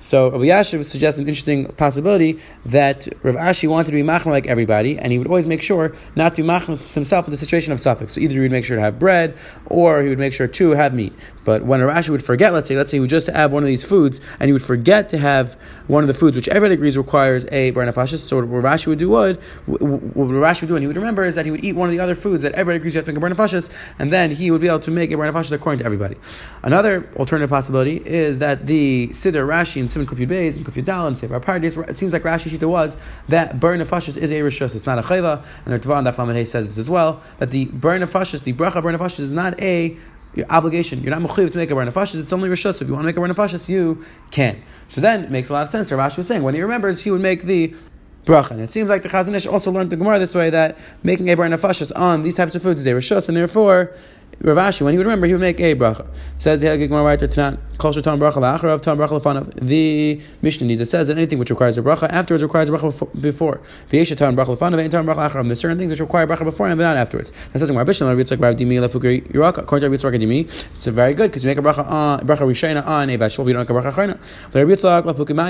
So 0.00 0.30
Rabbi 0.30 0.62
suggests 0.62 1.20
an 1.20 1.28
interesting 1.28 1.66
possibility 1.74 2.40
that 2.66 3.08
Rav 3.22 3.36
Ashi 3.36 3.68
wanted 3.68 3.86
to 3.86 3.92
be 3.92 4.02
machmer 4.02 4.32
like 4.32 4.48
everybody, 4.48 4.98
and 4.98 5.12
he 5.12 5.18
would 5.18 5.28
always 5.28 5.46
make 5.46 5.62
sure 5.62 5.94
not 6.16 6.34
to 6.34 6.42
machmer 6.42 6.76
himself 6.92 7.26
in 7.26 7.30
the 7.30 7.36
situation 7.36 7.72
of 7.72 7.80
suffix. 7.92 8.14
So 8.14 8.20
either 8.20 8.34
he 8.34 8.40
would 8.40 8.50
make 8.50 8.64
sure 8.64 8.76
to 8.76 8.82
have 8.82 8.98
bread, 8.98 9.36
or 9.66 10.02
he 10.02 10.08
would 10.08 10.18
make 10.18 10.32
sure 10.32 10.48
to 10.48 10.70
have 10.70 10.94
meat. 10.94 11.12
But 11.44 11.64
when 11.64 11.80
a 11.80 11.86
Rashi 11.86 12.10
would 12.10 12.24
forget, 12.24 12.52
let's 12.52 12.68
say, 12.68 12.76
let's 12.76 12.90
say 12.90 12.98
he 12.98 13.00
would 13.00 13.10
just 13.10 13.26
have 13.26 13.52
one 13.52 13.62
of 13.62 13.66
these 13.66 13.84
foods, 13.84 14.20
and 14.38 14.48
he 14.48 14.52
would 14.52 14.62
forget 14.62 15.08
to 15.08 15.18
have 15.18 15.54
one 15.88 16.04
of 16.04 16.08
the 16.08 16.14
foods, 16.14 16.36
which 16.36 16.48
everybody 16.48 16.74
agrees 16.74 16.96
requires 16.96 17.46
a 17.50 17.72
bar 17.72 17.84
nefashis. 17.84 18.26
So 18.28 18.36
what 18.44 18.62
Rashi 18.62 18.86
would 18.86 18.98
do 18.98 19.10
would, 19.10 19.36
what 19.66 19.80
Rashi 19.80 20.62
would 20.62 20.68
do, 20.68 20.76
and 20.76 20.82
he 20.82 20.86
would 20.86 20.96
remember, 20.96 21.24
is 21.24 21.34
that 21.34 21.44
he 21.44 21.50
would 21.50 21.64
eat 21.64 21.74
one 21.74 21.88
of 21.88 21.92
the 21.92 22.00
other 22.00 22.14
foods 22.14 22.42
that 22.44 22.52
everybody 22.52 22.76
agrees 22.76 22.94
you 22.94 22.98
have 22.98 23.06
to 23.06 23.12
make 23.12 23.22
a 23.22 23.26
barnafashis, 23.26 23.70
and 23.98 24.12
then 24.12 24.30
he 24.30 24.50
would 24.50 24.60
be 24.60 24.68
able 24.68 24.78
to 24.78 24.90
make 24.90 25.10
a 25.10 25.16
bar 25.16 25.30
nefashis 25.30 25.52
according 25.52 25.80
to 25.80 25.84
everybody. 25.84 26.16
Another 26.62 27.08
alternative 27.16 27.50
possibility 27.50 27.96
is 27.96 28.38
that 28.38 28.66
the 28.66 29.08
Siddur 29.08 29.46
Rashi 29.46 29.80
and 29.80 29.90
Simon 29.90 30.06
Kufyud 30.06 30.28
Beis 30.28 30.56
and 30.58 30.64
Kufyud 30.64 30.84
Dal 30.84 31.08
and 31.08 31.18
Sefer 31.18 31.40
Paradis, 31.40 31.76
it 31.76 31.96
seems 31.96 32.12
like 32.12 32.22
Rashi 32.22 32.50
Shita 32.50 32.68
was 32.68 32.96
that 33.28 33.58
bar 33.58 33.76
nefashis 33.76 34.16
is 34.16 34.30
a 34.30 34.40
rishus. 34.40 34.76
It's 34.76 34.86
not 34.86 34.98
a 35.00 35.02
chayva, 35.02 35.44
and 35.64 35.74
the 35.74 35.80
Tvan 35.80 36.04
Daf 36.04 36.46
says 36.46 36.68
this 36.68 36.78
as 36.78 36.88
well 36.88 37.20
that 37.38 37.50
the 37.50 37.64
bar 37.82 37.98
nefashis, 37.98 38.44
the 38.44 38.54
bracha 38.54 38.82
nefashis, 38.96 39.20
is 39.20 39.32
not 39.32 39.60
a 39.60 39.96
your 40.34 40.46
obligation. 40.48 41.02
You're 41.02 41.14
not 41.14 41.28
mechuyev 41.28 41.50
to 41.50 41.58
make 41.58 41.70
a 41.70 41.74
bar 41.74 41.84
nefashis. 41.84 42.20
It's 42.20 42.32
only 42.32 42.48
rishus. 42.48 42.76
So 42.76 42.84
if 42.84 42.88
you 42.88 42.94
want 42.94 43.04
to 43.04 43.06
make 43.06 43.16
a 43.16 43.20
bar 43.20 43.28
nefashis, 43.28 43.68
you 43.68 44.02
can. 44.30 44.62
So 44.88 45.00
then 45.00 45.24
it 45.24 45.30
makes 45.30 45.50
a 45.50 45.52
lot 45.52 45.62
of 45.62 45.68
sense. 45.68 45.92
Rashi 45.92 46.16
was 46.16 46.26
saying 46.26 46.42
when 46.42 46.54
he 46.54 46.62
remembers, 46.62 47.02
he 47.02 47.10
would 47.10 47.20
make 47.20 47.42
the 47.42 47.74
bracha. 48.24 48.52
And 48.52 48.60
it 48.60 48.72
seems 48.72 48.88
like 48.88 49.02
the 49.02 49.08
Chazon 49.08 49.34
Ish 49.34 49.46
also 49.46 49.70
learned 49.70 49.90
the 49.90 49.96
Gemara 49.96 50.18
this 50.18 50.34
way 50.34 50.48
that 50.50 50.78
making 51.02 51.28
a 51.28 51.34
bar 51.34 51.46
on 51.96 52.22
these 52.22 52.34
types 52.34 52.54
of 52.54 52.62
foods 52.62 52.80
is 52.80 52.86
a 52.86 52.92
rishus, 52.92 53.28
and 53.28 53.36
therefore 53.36 53.94
Rav 54.40 54.56
Ashi, 54.56 54.82
when 54.82 54.92
he 54.92 54.98
would 54.98 55.06
remember, 55.06 55.26
he 55.26 55.34
would 55.34 55.40
make 55.40 55.60
a 55.60 55.74
bracha. 55.74 56.00
It 56.00 56.42
says 56.42 56.60
the 56.62 56.68
Mishnah 60.42 60.66
Nida 60.66 60.86
says 60.86 61.08
that 61.08 61.16
anything 61.16 61.38
which 61.38 61.50
requires 61.50 61.78
a 61.78 61.82
bracha 61.82 62.08
afterwards 62.08 62.42
requires 62.42 62.68
a 62.68 62.72
bracha 62.72 63.20
before. 63.20 63.60
There's 63.88 64.08
certain 64.08 65.78
things 65.78 65.90
which 65.90 66.00
require 66.00 66.26
bracha 66.26 66.44
before 66.44 66.68
and 66.68 66.80
not 66.80 66.96
afterwards. 66.96 67.32
That 67.52 67.60
says 67.60 67.70
in 67.70 67.76
according 67.76 67.94
to 67.94 69.92
it's 69.92 70.86
very 70.86 71.14
good 71.14 71.30
because 71.30 71.44
you 71.44 71.48
make 71.48 71.58
a 71.58 71.62
bracha 71.62 71.86
on 71.86 72.20
bracha 72.20 72.38
rishayna 72.38 72.84
on 72.86 73.10
a 73.10 73.16
vegetable, 73.16 73.48
you 73.48 73.54
don't 73.54 73.68
make 73.68 73.70
a 73.70 73.74
bracha 73.74 73.92
chayna. 73.92 74.18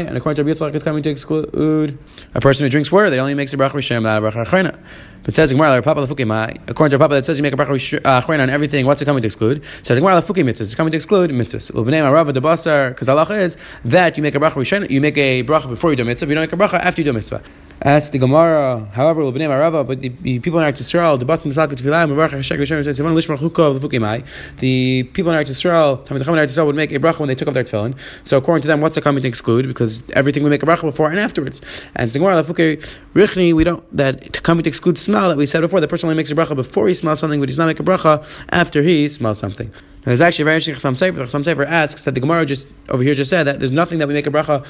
And 0.08 0.16
according 0.16 0.44
to 0.44 0.52
Rabbi 0.52 0.74
it's 0.74 0.84
coming 0.84 1.02
to 1.02 1.10
exclude 1.10 1.98
a 2.34 2.40
person 2.40 2.64
who 2.64 2.70
drinks 2.70 2.92
water. 2.92 3.08
They 3.08 3.20
only 3.20 3.34
makes 3.34 3.52
a 3.54 3.56
bracha 3.56 3.72
rishayna, 3.72 4.02
not 4.02 4.22
a 4.22 4.26
bracha 4.30 4.44
chayna. 4.46 4.78
But 5.24 5.34
says 5.34 5.52
Gemara, 5.52 5.78
according 5.78 6.90
to 6.90 6.98
Papa 6.98 7.14
that 7.14 7.24
says 7.24 7.38
you 7.38 7.42
make 7.42 7.52
a 7.52 7.56
bracha 7.56 8.00
uh, 8.04 8.42
on 8.42 8.50
everything, 8.50 8.86
what's 8.86 9.00
it 9.02 9.04
coming 9.04 9.22
to 9.22 9.26
exclude? 9.26 9.62
Says 9.82 9.98
Gemara, 9.98 10.20
Lafuki 10.20 10.44
mitzvahs. 10.44 10.62
It's 10.62 10.74
coming 10.74 10.90
to 10.90 10.96
exclude 10.96 11.30
mitzvahs. 11.30 11.70
Ubnei 11.72 12.02
Arava 12.02 12.34
the 12.34 12.40
Basar, 12.40 12.90
because 12.90 13.08
Allah 13.08 13.26
is 13.30 13.56
that 13.84 14.16
you 14.16 14.22
make 14.22 14.34
a 14.34 14.40
bracha 14.40 14.90
you 14.90 15.00
make 15.00 15.16
a 15.16 15.44
bracha 15.44 15.68
before 15.68 15.90
you 15.90 15.96
do 15.96 16.04
mitzvah, 16.04 16.26
you 16.26 16.34
don't 16.34 16.42
make 16.42 16.52
a 16.52 16.56
bracha 16.56 16.80
after 16.80 17.00
you 17.00 17.04
do 17.04 17.12
mitzvah. 17.12 17.42
As 17.84 18.10
the 18.10 18.18
Gemara, 18.18 18.88
however, 18.92 19.24
named 19.24 19.50
Arava, 19.50 19.84
but 19.84 20.00
the, 20.00 20.08
the 20.08 20.38
people 20.38 20.60
in 20.60 20.64
Eretz 20.64 20.80
Yisrael, 20.80 21.18
the 21.18 21.26
Basim 21.26 21.52
Misalka 21.52 21.72
Tefillah, 21.72 22.08
Mavarach 22.08 22.30
Hashek 22.30 22.56
Hashem 22.56 22.84
says, 22.84 23.00
Lishmar 23.00 23.36
Lefukimai. 23.36 24.24
The 24.58 25.02
people 25.02 25.32
in 25.32 25.36
Eretz 25.36 25.50
Yisrael, 25.50 26.06
Tamid 26.06 26.20
in 26.20 26.26
Eretz 26.28 26.44
Yisrael 26.44 26.66
would 26.66 26.76
make 26.76 26.92
a 26.92 27.00
bracha 27.00 27.18
when 27.18 27.26
they 27.26 27.34
took 27.34 27.48
off 27.48 27.54
their 27.54 27.64
tefillin. 27.64 27.98
So 28.22 28.38
according 28.38 28.62
to 28.62 28.68
them, 28.68 28.82
what's 28.82 28.94
the 28.94 29.00
coming 29.00 29.20
to 29.22 29.26
exclude? 29.26 29.66
Because 29.66 30.00
everything 30.10 30.44
we 30.44 30.50
make 30.50 30.62
a 30.62 30.66
bracha 30.66 30.82
before 30.82 31.10
and 31.10 31.18
afterwards. 31.18 31.60
And 31.96 32.08
the 32.08 32.20
Gemara 32.20 32.40
Lefuke 32.40 32.88
Richni, 33.14 33.52
we 33.52 33.64
don't 33.64 33.82
that 33.96 34.44
coming 34.44 34.62
to 34.62 34.68
exclude 34.68 34.96
smell 34.96 35.28
that 35.30 35.36
we 35.36 35.46
said 35.46 35.62
before. 35.62 35.80
The 35.80 35.88
person 35.88 36.06
only 36.06 36.16
makes 36.16 36.30
a 36.30 36.36
bracha 36.36 36.54
before 36.54 36.86
he 36.86 36.94
smells 36.94 37.18
something, 37.18 37.40
but 37.40 37.48
he's 37.48 37.58
not 37.58 37.66
making 37.66 37.88
a 37.88 37.90
bracha 37.90 38.24
after 38.50 38.82
he 38.82 39.08
smells 39.08 39.40
something. 39.40 39.66
Now, 39.66 40.06
there's 40.06 40.20
actually 40.20 40.42
a 40.42 40.46
very 40.46 40.56
interesting 40.56 40.74
Chasam 40.74 40.94
Sofer. 40.94 41.26
Chasam 41.26 41.42
Sofer 41.42 41.66
asks 41.66 42.04
that 42.04 42.14
the 42.14 42.20
Gemara 42.20 42.46
just 42.46 42.68
over 42.88 43.02
here 43.02 43.16
just 43.16 43.30
said 43.30 43.44
that 43.44 43.58
there's 43.58 43.72
nothing 43.72 43.98
that 43.98 44.06
we 44.06 44.14
make 44.14 44.28
a 44.28 44.30
bracha 44.30 44.64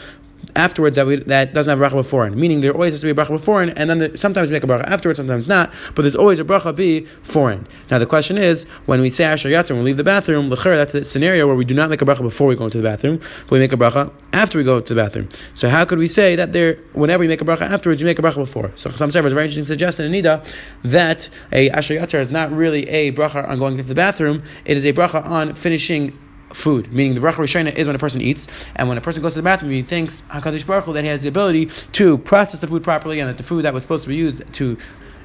afterwards 0.57 0.96
that 0.96 1.07
we, 1.07 1.16
that 1.16 1.55
doesn't 1.55 1.78
have 1.78 1.92
bracha 1.92 1.96
before 1.96 2.28
Meaning 2.31 2.61
there 2.61 2.72
always 2.72 2.92
has 2.92 3.00
to 3.00 3.07
be 3.07 3.11
a 3.11 3.14
bracha 3.14 3.28
before 3.28 3.62
and 3.62 3.90
then 3.90 3.98
the, 3.98 4.18
sometimes 4.18 4.50
we 4.50 4.55
make 4.55 4.64
a 4.64 4.66
bracha 4.66 4.85
afterwards, 4.85 5.16
sometimes 5.16 5.48
not. 5.48 5.72
But 5.94 6.02
there's 6.02 6.16
always 6.16 6.38
a 6.40 6.44
bracha 6.44 6.74
before 6.74 7.59
Now 7.90 7.98
the 7.98 8.07
question 8.07 8.37
is, 8.37 8.64
when 8.87 9.00
we 9.00 9.11
say 9.11 9.24
Asher 9.24 9.50
when 9.50 9.78
we 9.78 9.85
leave 9.85 9.96
the 9.96 10.05
bathroom, 10.05 10.50
l'cher, 10.50 10.76
that's 10.76 10.94
a 10.94 11.05
scenario 11.05 11.46
where 11.46 11.57
we 11.57 11.64
do 11.64 11.74
not 11.74 11.90
make 11.90 12.02
a 12.02 12.05
bracha 12.05 12.22
before 12.22 12.46
we 12.46 12.57
go 12.57 12.64
into 12.64 12.78
the 12.78 12.85
bathroom, 12.85 13.18
but 13.18 13.52
we 13.52 13.59
make 13.59 13.72
a 13.72 13.76
bracha 13.76 14.12
after 14.33 14.59
we 14.59 14.64
go 14.64 14.81
to 14.81 14.94
the 14.94 15.00
bathroom. 15.00 15.28
So 15.55 15.68
how 15.68 15.85
could 15.85 15.98
we 15.98 16.09
say 16.09 16.37
that 16.37 16.52
there, 16.52 16.74
whenever 16.92 17.22
you 17.22 17.28
make 17.28 17.40
a 17.40 17.44
bracha 17.44 17.62
afterwards, 17.62 18.00
you 18.00 18.07
make 18.07 18.18
a 18.18 18.22
bracha 18.22 18.37
before? 18.37 18.72
So 18.76 18.90
some 18.90 19.11
Sefer 19.11 19.26
is 19.26 19.33
very 19.33 19.44
interesting 19.44 19.64
suggestion 19.64 20.12
in 20.12 20.22
Nida 20.22 20.42
that 20.85 21.28
a 21.52 21.70
Asher 21.70 21.94
Yatzar 21.94 22.20
is 22.20 22.31
not 22.31 22.52
really 22.52 22.88
a 22.88 23.12
bracha 23.12 23.48
on 23.48 23.59
going 23.59 23.74
into 23.74 23.88
the 23.88 23.94
bathroom; 23.94 24.42
it 24.64 24.76
is 24.76 24.85
a 24.85 24.92
bracha 24.92 25.24
on 25.24 25.55
finishing 25.55 26.18
food, 26.54 26.92
meaning 26.92 27.14
the 27.14 27.20
bracha 27.20 27.36
rishayna 27.36 27.74
is 27.74 27.86
when 27.86 27.96
a 27.96 27.98
person 27.98 28.20
eats, 28.20 28.66
and 28.76 28.88
when 28.88 28.98
a 28.98 29.00
person 29.00 29.22
goes 29.22 29.34
to 29.34 29.38
the 29.40 29.44
bathroom, 29.44 29.70
he 29.70 29.82
thinks 29.82 30.22
Hakadosh 30.22 30.66
Baruch 30.66 30.84
Hu, 30.84 30.92
that 30.92 31.04
he 31.04 31.10
has 31.10 31.22
the 31.22 31.28
ability 31.28 31.66
to 31.92 32.18
process 32.18 32.60
the 32.60 32.66
food 32.66 32.82
properly, 32.82 33.20
and 33.20 33.28
that 33.28 33.36
the 33.36 33.42
food 33.42 33.64
that 33.64 33.74
was 33.74 33.82
supposed 33.82 34.04
to 34.04 34.08
be 34.08 34.16
used 34.16 34.52
to 34.54 34.76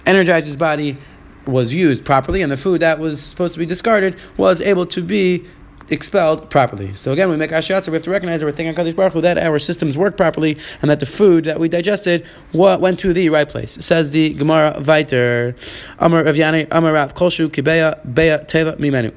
energize 0.05 0.45
his 0.45 0.55
body 0.55 0.97
was 1.45 1.73
used 1.73 2.03
properly, 2.05 2.41
and 2.41 2.51
the 2.51 2.57
food 2.57 2.81
that 2.81 2.99
was 2.99 3.21
supposed 3.21 3.53
to 3.53 3.59
be 3.59 3.65
discarded 3.65 4.15
was 4.37 4.61
able 4.61 4.85
to 4.85 5.01
be 5.01 5.45
expelled 5.89 6.49
properly. 6.49 6.93
So 6.95 7.13
again, 7.13 7.29
we 7.29 7.37
make 7.37 7.51
ashiyatza, 7.51 7.87
we 7.87 7.93
have 7.93 8.03
to 8.03 8.11
recognize 8.11 8.41
that 8.41 8.45
we're 8.45 8.51
thinking 8.51 8.75
Kadosh 8.75 8.95
Baruch 8.95 9.13
Hu, 9.13 9.21
that 9.21 9.37
our 9.37 9.57
systems 9.57 9.97
work 9.97 10.17
properly 10.17 10.57
and 10.81 10.91
that 10.91 10.99
the 10.99 11.05
food 11.05 11.45
that 11.45 11.61
we 11.61 11.69
digested 11.69 12.25
went 12.51 12.99
to 12.99 13.13
the 13.13 13.29
right 13.29 13.47
place. 13.47 13.73
Says 13.79 14.11
the 14.11 14.33
Gemara 14.33 14.75
Viter, 14.79 15.55
Amar 15.99 16.25
Avyani, 16.25 16.67
Amar 16.71 16.91
Rav 16.91 17.15
Kolshu 17.15 17.47
Kibeya 17.47 18.05
Beya 18.05 18.45
Teva 18.47 18.77
Mimenu 18.77 19.13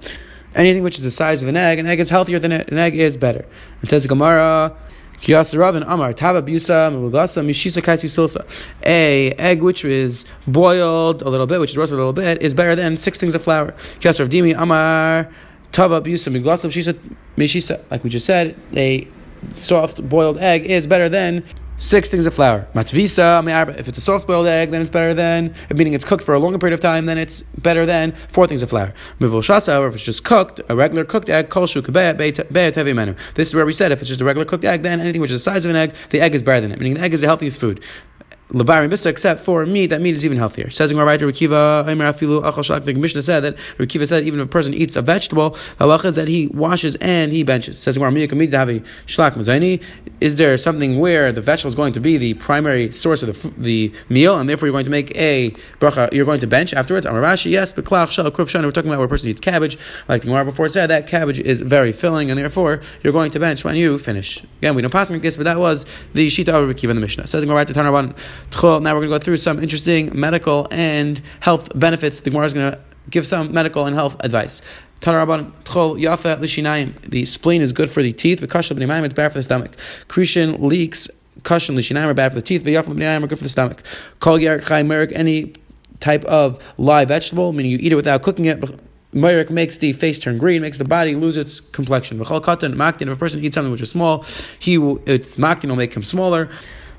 anything 0.55 0.83
which 0.83 0.99
is 0.99 1.05
the 1.05 1.11
size 1.11 1.43
of 1.43 1.49
an 1.49 1.57
egg, 1.57 1.79
an 1.79 1.87
egg 1.87 2.01
is 2.01 2.11
healthier 2.11 2.39
than 2.39 2.53
it, 2.53 2.69
an 2.71 2.79
egg 2.79 2.97
is 2.97 3.17
better. 3.17 3.45
It 3.83 3.91
says 3.91 4.07
Gemara. 4.07 4.77
Amar 5.23 6.13
Tava 6.15 6.41
Busa 6.41 6.91
Mishisa 6.91 7.83
Kaisi 7.83 8.09
Silsa. 8.09 8.43
A 8.85 9.33
egg 9.33 9.63
which 9.63 9.85
is 9.85 10.25
boiled 10.47 11.21
a 11.21 11.29
little 11.29 11.47
bit, 11.47 11.61
which 11.61 11.73
is 11.73 11.77
roasted 11.77 11.97
a 11.97 11.99
little 11.99 12.15
bit, 12.15 12.41
is 12.41 12.55
better 12.55 12.75
than 12.75 12.97
six 12.97 13.19
things 13.19 13.35
of 13.35 13.43
flour. 13.43 13.73
Kiasar 13.99 14.27
Dimi 14.29 14.59
Amar 14.59 15.31
Tava 15.73 16.01
Busa 16.01 16.35
Miglasa 16.35 16.71
Mishisa. 17.37 17.91
Like 17.91 18.03
we 18.03 18.09
just 18.09 18.25
said, 18.25 18.57
a 18.75 19.07
soft 19.57 20.09
boiled 20.09 20.39
egg 20.39 20.65
is 20.65 20.87
better 20.87 21.09
than 21.09 21.45
six 21.81 22.09
things 22.09 22.27
of 22.27 22.35
flour. 22.35 22.69
Matvisa, 22.75 23.77
if 23.79 23.89
it's 23.89 23.99
a 23.99 24.01
soft 24.01 24.27
boiled 24.27 24.47
egg, 24.47 24.71
then 24.71 24.83
it's 24.83 24.91
better 24.91 25.15
than, 25.15 25.55
meaning 25.75 25.95
it's 25.95 26.05
cooked 26.05 26.23
for 26.23 26.35
a 26.35 26.39
longer 26.39 26.59
period 26.59 26.75
of 26.75 26.81
time, 26.81 27.07
then 27.07 27.19
it's 27.19 27.41
better 27.41 27.85
than 27.85 28.13
four 28.29 28.47
things 28.47 28.63
of 28.63 28.71
flour. 28.71 28.93
Mivul 29.19 29.41
or 29.41 29.89
if 29.89 29.95
it's 29.95 30.05
just 30.05 30.25
cooked, 30.25 30.61
a 30.69 30.77
regular 30.77 31.05
cooked 31.05 31.29
egg, 31.29 31.49
kolshu 31.49 31.81
menu. 32.95 33.15
This 33.35 33.49
is 33.49 33.55
where 33.55 33.67
we 33.67 33.73
said 33.73 33.91
if 33.91 34.01
it's 34.01 34.09
just 34.09 34.21
a 34.21 34.25
regular 34.25 34.45
cooked 34.45 34.65
egg, 34.65 34.83
then 34.83 35.01
anything 35.01 35.21
which 35.21 35.31
is 35.31 35.43
the 35.43 35.51
size 35.51 35.65
of 35.65 35.71
an 35.71 35.77
egg, 35.77 35.95
the 36.11 36.21
egg 36.21 36.35
is 36.35 36.43
better 36.43 36.61
than 36.61 36.73
it, 36.73 36.79
meaning 36.79 36.95
the 36.95 37.01
egg 37.01 37.15
is 37.15 37.23
the 37.23 37.27
healthiest 37.27 37.59
food. 37.59 37.83
Labari 38.51 38.89
Misa, 38.89 39.07
except 39.07 39.41
for 39.41 39.65
meat, 39.65 39.87
that 39.89 40.01
meat 40.01 40.15
is 40.15 40.25
even 40.25 40.37
healthier. 40.37 40.71
Says 40.71 40.91
in 40.91 40.99
right 40.99 41.21
Rikiva, 41.21 41.85
the 42.85 42.95
Mishnah 42.95 43.23
said 43.23 43.41
that 43.41 43.57
Rikiva 43.79 44.09
said 44.09 44.25
even 44.25 44.41
if 44.41 44.47
a 44.47 44.49
person 44.49 44.75
eats 44.75 44.97
a 44.97 45.03
vegetable, 45.03 45.53
halacha 45.79 46.07
is 46.07 46.17
that 46.17 46.27
he 46.27 46.49
washes 46.49 46.97
and 46.97 47.33
he 47.33 47.45
benches. 47.45 47.79
Says 47.79 47.97
is 50.21 50.37
there 50.37 50.59
something 50.59 50.99
where 50.99 51.33
the 51.33 51.41
vegetable 51.41 51.69
is 51.69 51.75
going 51.75 51.93
to 51.93 52.01
be 52.01 52.17
the 52.17 52.35
primary 52.35 52.91
source 52.91 53.23
of 53.23 53.41
the, 53.43 53.53
the 53.57 53.93
meal, 54.09 54.39
and 54.39 54.49
therefore 54.49 54.67
you're 54.67 54.73
going 54.73 54.85
to 54.85 54.91
make 54.91 55.17
a 55.17 55.53
bracha, 55.79 56.13
you're 56.13 56.25
going 56.25 56.41
to 56.41 56.47
bench 56.47 56.75
afterwards? 56.75 57.07
Amarashi, 57.07 57.51
yes, 57.51 57.73
the 57.73 57.83
klach 57.83 58.11
shal 58.11 58.25
we're 58.25 58.73
talking 58.73 58.91
about 58.91 58.99
where 58.99 59.07
a 59.07 59.09
person 59.09 59.31
eats 59.31 59.41
cabbage, 59.41 59.79
like 60.09 60.23
the 60.23 60.27
Gemara 60.27 60.45
before 60.45 60.69
said, 60.69 60.89
that 60.89 61.07
cabbage 61.07 61.39
is 61.39 61.61
very 61.61 61.93
filling, 61.93 62.31
and 62.31 62.39
therefore 62.39 62.81
you're 63.03 63.13
going 63.13 63.31
to 63.31 63.41
bench 63.41 63.65
when 63.65 63.77
you 63.77 63.99
finish. 63.99 64.43
Again, 64.59 64.75
we 64.75 64.83
don't 64.83 64.91
pass 64.91 65.11
like 65.11 65.23
this, 65.23 65.37
but 65.37 65.45
that 65.45 65.59
was 65.59 65.87
the 66.15 66.27
Shita 66.27 66.49
of 66.49 66.69
Rikiva 66.69 66.91
in 66.91 66.97
the 66.97 67.03
Mishnah. 67.03 67.27
Says 67.27 67.43
in 67.43 67.49
Tanaban, 67.49 68.17
now 68.63 68.79
we're 68.79 68.81
going 68.81 69.03
to 69.03 69.09
go 69.09 69.19
through 69.19 69.39
some 69.39 69.63
interesting 69.63 70.19
medical 70.19 70.67
and 70.71 71.21
health 71.41 71.69
benefits 71.79 72.21
the 72.21 72.31
Gemara 72.31 72.47
is 72.47 72.55
going 72.55 72.73
to 72.73 72.81
give 73.11 73.27
some 73.27 73.53
medical 73.53 73.85
and 73.87 73.95
health 73.95 74.17
advice. 74.21 74.63
The 75.01 75.53
spleen 77.27 77.63
is 77.63 77.73
good 77.73 77.91
for 77.91 78.03
the 78.03 78.13
teeth. 78.13 78.41
But 78.41 78.55
it's 78.55 78.69
bad 79.15 79.33
for 79.33 79.39
the 79.39 79.43
stomach. 79.43 79.77
Cretan 80.09 80.69
leaks. 80.69 81.09
Cushion 81.43 81.75
lishinayim 81.75 82.05
are 82.05 82.13
bad 82.13 82.33
for 82.33 82.37
the 82.37 82.43
teeth. 82.43 82.65
V'yafim 82.65 82.97
b'nayim 82.97 83.25
are 83.25 83.27
good 83.27 83.39
for 83.39 83.45
the 83.45 83.51
stomach. 83.51 83.83
Kol 84.19 84.37
any 84.37 85.55
type 86.01 86.25
of 86.27 86.63
live 86.77 87.09
vegetable, 87.09 87.55
meaning 87.55 87.73
you 87.73 87.79
eat 87.81 87.93
it 87.93 87.95
without 87.95 88.21
cooking 88.23 88.45
it. 88.45 88.63
Myrick 89.13 89.51
makes 89.51 89.79
the 89.79 89.95
face 89.95 90.19
turn 90.19 90.37
green, 90.37 90.61
makes 90.61 90.77
the 90.79 90.85
body 90.85 91.15
lose 91.15 91.39
its 91.39 91.61
complexion. 91.61 92.19
V'chol 92.19 92.43
katan 92.43 92.75
maktin. 92.75 93.03
If 93.03 93.15
a 93.15 93.17
person 93.17 93.43
eats 93.43 93.55
something 93.55 93.73
which 93.73 93.81
is 93.81 93.89
small, 93.89 94.27
he 94.59 94.75
its 95.07 95.37
maktin 95.37 95.71
will 95.71 95.77
make 95.77 95.95
him 95.95 96.05
smaller. 96.05 96.51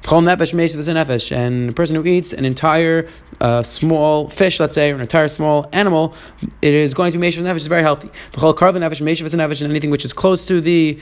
Nefesh 0.03 1.31
And 1.31 1.69
a 1.69 1.73
person 1.73 1.95
who 1.95 2.05
eats 2.05 2.33
an 2.33 2.45
entire 2.45 3.07
uh, 3.39 3.63
small 3.63 4.27
fish, 4.27 4.59
let's 4.59 4.75
say, 4.75 4.91
or 4.91 4.95
an 4.95 5.01
entire 5.01 5.27
small 5.27 5.69
animal, 5.73 6.13
it 6.61 6.73
is 6.73 6.93
going 6.93 7.11
to 7.11 7.17
be 7.17 7.27
meshav 7.27 7.43
nefesh. 7.43 7.55
It's 7.57 7.67
very 7.67 7.81
healthy. 7.81 8.09
V'chol 8.33 8.55
karv 8.55 8.73
nefesh 8.75 9.01
meshav 9.01 9.29
nefesh. 9.33 9.61
And 9.61 9.71
anything 9.71 9.89
which 9.89 10.05
is 10.05 10.13
close 10.13 10.45
to 10.47 10.61
the 10.61 10.99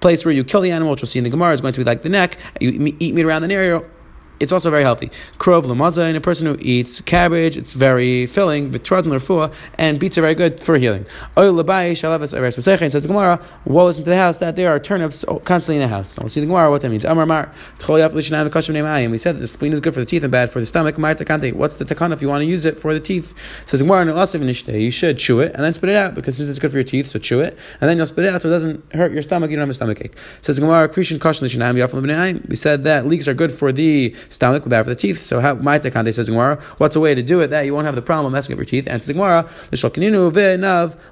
place 0.00 0.24
where 0.24 0.34
you 0.34 0.44
kill 0.44 0.60
the 0.60 0.70
animal, 0.70 0.92
which 0.92 1.02
we'll 1.02 1.08
see 1.08 1.18
in 1.18 1.24
the 1.24 1.30
Gemara, 1.30 1.54
is 1.54 1.60
going 1.60 1.74
to 1.74 1.80
be 1.80 1.84
like 1.84 2.02
the 2.02 2.08
neck. 2.08 2.38
You 2.60 2.94
eat 2.98 3.14
meat 3.14 3.24
around 3.24 3.42
the 3.42 3.54
area 3.54 3.82
it's 4.42 4.52
also 4.52 4.70
very 4.70 4.82
healthy. 4.82 5.10
Krov 5.38 5.64
lamaza, 5.64 6.06
and 6.06 6.16
a 6.16 6.20
person 6.20 6.46
who 6.46 6.56
eats 6.60 7.00
cabbage, 7.00 7.56
it's 7.56 7.74
very 7.74 8.26
filling, 8.26 8.74
and 9.78 10.00
beets 10.00 10.18
are 10.18 10.22
very 10.22 10.34
good 10.34 10.60
for 10.60 10.76
healing. 10.76 11.06
Ares 11.36 11.56
says 12.90 13.02
the 13.02 13.08
Gemara, 13.08 13.40
woe 13.64 13.88
is 13.88 13.98
into 13.98 14.10
the 14.10 14.16
house 14.16 14.38
that 14.38 14.56
there 14.56 14.70
are 14.70 14.78
turnips 14.78 15.24
constantly 15.44 15.76
in 15.76 15.82
the 15.82 15.88
house. 15.88 16.12
So 16.12 16.22
we'll 16.22 16.28
see 16.28 16.40
the 16.40 16.46
Gemara 16.46 16.70
what 16.70 16.80
that 16.80 16.90
means. 16.90 17.04
Amar 17.04 17.26
mar 17.26 17.52
We 17.88 19.18
said 19.18 19.36
that 19.36 19.40
the 19.40 19.46
spleen 19.46 19.72
is 19.72 19.80
good 19.80 19.94
for 19.94 20.00
the 20.00 20.06
teeth 20.06 20.22
and 20.22 20.32
bad 20.32 20.50
for 20.50 20.60
the 20.60 20.66
stomach. 20.66 20.98
What's 20.98 21.76
the 21.76 21.84
takana 21.84 22.12
if 22.12 22.22
you 22.22 22.28
want 22.28 22.42
to 22.42 22.46
use 22.46 22.64
it 22.64 22.78
for 22.78 22.92
the 22.92 23.00
teeth? 23.00 23.34
Says 23.66 23.80
the 23.80 23.86
Gemara, 23.86 24.80
you 24.80 24.90
should 24.90 25.18
chew 25.18 25.40
it 25.40 25.52
and 25.54 25.64
then 25.64 25.72
spit 25.74 25.90
it 25.90 25.96
out 25.96 26.14
because 26.14 26.40
is 26.40 26.58
good 26.58 26.70
for 26.70 26.78
your 26.78 26.84
teeth. 26.84 27.06
So 27.06 27.18
chew 27.18 27.40
it 27.40 27.56
and 27.80 27.88
then 27.88 27.96
you'll 27.96 28.06
spit 28.06 28.24
it 28.24 28.34
out 28.34 28.42
so 28.42 28.48
it 28.48 28.52
doesn't 28.52 28.92
hurt 28.92 29.12
your 29.12 29.22
stomach. 29.22 29.50
You 29.50 29.56
don't 29.56 29.62
have 29.62 29.70
a 29.70 29.74
stomach 29.74 30.00
ache. 30.00 30.16
Says 30.40 30.56
the 30.56 30.62
Gemara, 30.62 30.88
We 32.48 32.56
said 32.56 32.84
that 32.84 33.06
leeks 33.06 33.28
are 33.28 33.34
good 33.34 33.52
for 33.52 33.72
the 33.72 34.14
stomach, 34.32 34.68
bad 34.68 34.84
for 34.84 34.90
the 34.90 34.96
teeth. 34.96 35.22
So 35.22 35.40
how 35.40 35.54
my 35.54 35.78
takante 35.78 36.12
says 36.12 36.28
Gemara, 36.28 36.56
what's 36.78 36.96
a 36.96 37.00
way 37.00 37.14
to 37.14 37.22
do 37.22 37.40
it 37.40 37.48
that 37.48 37.66
you 37.66 37.74
won't 37.74 37.86
have 37.86 37.94
the 37.94 38.02
problem 38.02 38.26
of 38.26 38.32
messing 38.32 38.54
up 38.54 38.58
your 38.58 38.66
teeth? 38.66 38.88
And 38.88 39.00
Gemara, 39.06 39.48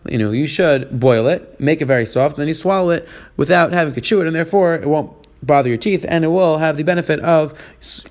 you 0.09 0.19
know, 0.19 0.31
you 0.33 0.47
should 0.47 0.99
boil 0.99 1.27
it, 1.29 1.61
make 1.61 1.81
it 1.81 1.87
very 1.87 2.07
soft, 2.07 2.35
and 2.35 2.41
then 2.41 2.49
you 2.49 2.55
swallow 2.55 2.91
it 2.91 3.09
without 3.37 3.73
having 3.73 3.93
to 3.95 4.01
chew 4.01 4.21
it, 4.21 4.27
and 4.27 4.35
therefore 4.35 4.75
it 4.75 4.89
won't 4.89 5.17
bother 5.43 5.71
your 5.71 5.79
teeth, 5.79 6.05
and 6.07 6.23
it 6.23 6.29
will 6.29 6.59
have 6.59 6.77
the 6.77 6.83
benefit 6.83 7.19
of 7.21 7.55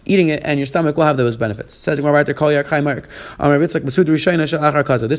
eating 0.05 0.29
it, 0.29 0.41
and 0.43 0.57
your 0.59 0.65
stomach 0.65 0.97
will 0.97 1.03
have 1.03 1.15
those 1.15 1.37
benefits. 1.37 1.75
It 1.75 1.77
says 1.77 2.01
right 2.01 2.25
there, 2.25 2.33
Kol 2.33 2.49
This 2.49 2.65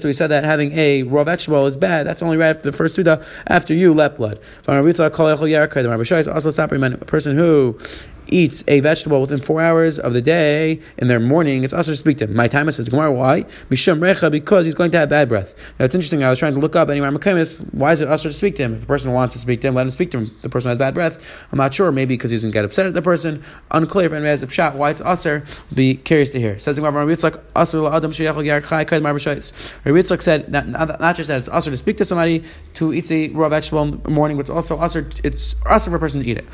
we 0.05 0.13
said 0.13 0.27
that 0.27 0.43
having 0.43 0.73
a 0.73 1.05
raw 1.05 1.23
vegetable 1.23 1.67
is 1.67 1.77
bad. 1.77 2.09
That's 2.09 2.21
only 2.21 2.37
right 2.37 2.49
after 2.49 2.69
the 2.69 2.77
first 2.77 2.97
suda 2.97 3.25
after 3.47 3.75
you 3.75 3.95
let 3.95 4.17
blood. 4.17 4.41
Also, 4.67 4.85
a 6.51 7.07
person 7.07 7.37
who 7.37 7.79
eats 8.27 8.65
a 8.69 8.81
vegetable 8.81 9.21
within 9.21 9.41
four 9.41 9.61
hours 9.61 9.99
of 9.99 10.13
the 10.13 10.23
day 10.23 10.81
in 10.99 11.09
their 11.09 11.21
morning, 11.21 11.65
it's 11.65 11.73
also 11.73 11.93
to 11.93 11.97
speak 11.97 12.19
to 12.19 12.25
him. 12.25 12.35
My 12.35 12.49
time 12.49 12.71
says 12.73 12.89
Gemara, 12.89 13.13
why? 13.13 13.43
Mishum 13.71 13.99
recha, 14.01 14.31
because 14.31 14.65
he's 14.65 14.75
going 14.75 14.91
to 14.93 14.99
have 14.99 15.09
bad 15.09 15.29
breath. 15.29 15.55
Now 15.79 15.85
it's 15.85 15.95
interesting. 15.95 16.23
I 16.23 16.31
was 16.31 16.39
trying 16.39 16.55
to 16.55 16.61
look 16.61 16.77
up 16.77 16.89
anywhere 16.89 17.11
why 17.11 17.93
is 17.93 18.01
it 18.01 18.09
also 18.09 18.29
to 18.29 18.33
speak 18.33 18.57
to 18.57 18.63
him? 18.63 18.75
If 18.75 18.85
a 18.85 18.87
person 18.87 19.13
wants 19.13 19.35
to 19.35 19.41
speak 19.41 19.61
to 19.63 19.69
him, 19.69 19.75
let 19.75 19.87
him 19.87 19.91
speak 19.91 20.11
to 20.13 20.19
him. 20.19 20.37
The 20.41 20.49
person 20.49 20.69
has 20.69 20.79
bad 20.79 20.95
breath. 20.95 21.25
I'm 21.53 21.59
not 21.59 21.75
sure. 21.75 21.93
Maybe 21.93 22.15
because 22.15 22.31
he's 22.31 22.43
going 22.43 22.53
to 22.53 22.57
get 22.57 22.65
upset 22.65 22.87
at 22.87 22.95
the 22.95 23.03
person. 23.03 23.43
Unclear 23.71 24.07
if 24.07 24.13
anybody 24.13 24.31
has 24.31 24.43
a 24.43 24.51
shot 24.51 24.77
why 24.77 24.91
it's 24.91 25.01
usher. 25.01 25.45
Be 25.75 25.95
curious 25.95 26.31
to 26.31 26.41
hear. 26.41 26.59
Says 26.59 26.79
Gemara, 26.79 27.07
Yitzchak 27.07 27.41
usher 27.57 27.79
marbashayis. 27.79 29.53
Yitzchak 29.85 30.23
said 30.23 30.51
not, 30.51 30.69
not, 30.69 31.01
not 31.01 31.17
just 31.17 31.29
that 31.29 31.39
it's 31.39 31.49
usher 31.49 31.71
to 31.71 31.77
speak 31.77 31.97
to 31.99 32.05
somebody 32.05 32.45
to 32.75 32.93
eat 32.93 33.11
a 33.11 33.29
raw 33.31 33.49
vegetable 33.49 33.83
in 33.83 33.91
the 34.03 34.11
morning, 34.11 34.37
but 34.37 34.43
it's 34.43 34.51
also. 34.51 34.81
It's 35.25 35.55
usher 35.67 35.91
for 35.91 35.97
a 35.97 35.99
person 35.99 36.23
to 36.23 36.29
eat 36.29 36.39
it. 36.39 36.47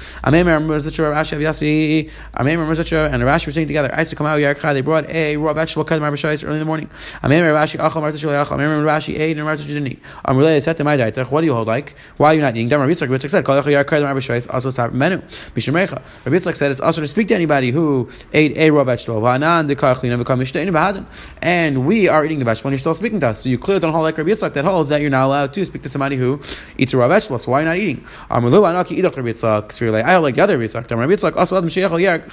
Amem 1.63 2.59
Rashi 2.59 3.13
and 3.13 3.23
Rashi 3.23 3.47
were 3.47 3.53
sitting 3.53 3.67
together. 3.67 3.91
I 3.93 4.01
used 4.01 4.11
to 4.11 4.17
come 4.17 4.27
out 4.27 4.39
Yarkha. 4.39 4.73
They 4.73 4.81
brought 4.81 5.09
a 5.11 5.37
raw 5.37 5.53
vegetable 5.53 5.85
cut 5.85 6.01
Marbashais 6.01 6.45
early 6.45 6.55
in 6.55 6.59
the 6.61 6.65
morning. 6.65 6.89
Amem 7.23 7.43
Rashi 7.43 7.79
Achal 7.79 8.01
Martha 8.01 8.19
Shul 8.19 8.31
Yachal. 8.31 8.57
Amem 8.59 8.85
Rashi 8.85 9.19
ate 9.19 9.37
and 9.37 9.45
Martha 9.47 9.67
didn't 9.67 9.87
eat. 9.87 10.01
I'm 10.25 10.37
related 10.37 10.77
to 10.77 10.85
my 10.85 10.97
diet. 10.97 11.17
What 11.31 11.41
do 11.41 11.47
you 11.47 11.55
hold 11.55 11.69
like? 11.69 11.95
Why 12.17 12.33
are 12.33 12.35
you 12.35 12.41
not 12.41 12.57
eating? 12.57 12.69
Damar 12.69 12.87
Ritzak 12.87 13.09
Ritzak 13.09 13.31
said 13.31 13.45
Kol 13.45 13.63
Yarkha 13.63 14.03
Marbashais 14.03 14.53
also 14.53 14.71
sab 14.71 14.93
menu. 14.93 15.19
Mishmerecha. 15.55 16.03
Rabbi 16.25 16.37
Yitzchak 16.37 16.57
said 16.57 16.71
it's 16.73 16.81
also 16.81 17.01
to 17.01 17.09
speak 17.09 17.29
to 17.29 17.35
anybody 17.35 17.71
who 17.71 18.09
ate 18.33 18.57
a 18.57 18.71
raw 18.71 18.85
vegetable. 18.85 19.21
V'anan 19.21 19.69
dekachlina 19.69 20.23
v'kam 20.23 20.41
mishtein 20.41 20.71
b'hadim. 20.71 21.05
And 21.43 21.87
we 21.87 22.09
are 22.09 22.25
eating 22.25 22.39
the 22.39 22.45
vegetable 22.45 22.69
and 22.69 22.73
you're 22.75 22.79
still 22.79 22.95
speaking 22.95 23.21
to 23.21 23.29
us. 23.29 23.43
So 23.43 23.49
you 23.49 23.59
clearly 23.59 23.81
don't 23.81 23.93
hold 23.93 24.05
like 24.05 24.19
Rabbi 24.19 24.31
Yitzchak 24.31 24.53
that 24.55 24.65
holds 24.65 24.91
that 24.91 25.01
you're 25.01 25.11
not 25.11 25.27
allowed 25.27 25.53
to 25.53 25.65
speak 25.65 25.83
to 25.83 25.89
somebody 25.89 26.17
who 26.17 26.41
eats 26.79 26.93
a 26.95 26.97
raw 26.97 27.09
vegetable. 27.09 27.39
So 27.39 27.51
why 27.53 27.59
are 27.59 27.63
you 27.63 27.69
not 27.69 27.77
eating? 27.77 28.05
Amalu 28.31 28.85
Anaki 28.85 28.99
Idach 28.99 29.15
Yitzchak. 29.15 30.05
I 30.05 30.13
hold 30.13 30.25
like 30.25 30.35
the 30.35 30.41
other 30.43 30.59
Rabbi 30.59 30.67
Yitzchak. 30.67 30.91
Rabbi 30.91 31.13
Yitzchak 31.13 31.37
also 31.53 31.69
Sheyachal 31.69 32.01
Yark 32.01 32.29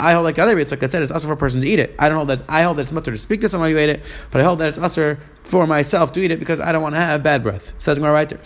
I 0.00 0.12
hold 0.12 0.24
like 0.24 0.38
other 0.38 0.56
other 0.56 0.70
like 0.70 0.82
I 0.82 0.88
said 0.88 1.02
it's 1.02 1.12
also 1.12 1.28
for 1.28 1.34
a 1.34 1.36
person 1.36 1.60
to 1.60 1.66
eat 1.66 1.78
it. 1.78 1.94
I 1.98 2.08
don't 2.08 2.16
hold 2.16 2.28
that. 2.28 2.42
I 2.48 2.62
hold 2.62 2.78
that 2.78 2.82
it's 2.82 2.92
mutter 2.92 3.12
to 3.12 3.18
speak 3.18 3.40
to 3.42 3.48
someone 3.48 3.70
who 3.70 3.78
ate 3.78 3.88
it, 3.88 4.14
but 4.30 4.40
I 4.40 4.44
hold 4.44 4.58
that 4.58 4.68
it's 4.68 4.78
usher 4.78 5.18
for 5.44 5.66
myself 5.66 6.12
to 6.12 6.20
eat 6.20 6.30
it 6.30 6.38
because 6.38 6.60
I 6.60 6.72
don't 6.72 6.82
want 6.82 6.94
to 6.94 7.00
have 7.00 7.22
bad 7.22 7.42
breath. 7.42 7.72
Says 7.78 7.98
right 8.10 8.28
there. 8.28 8.40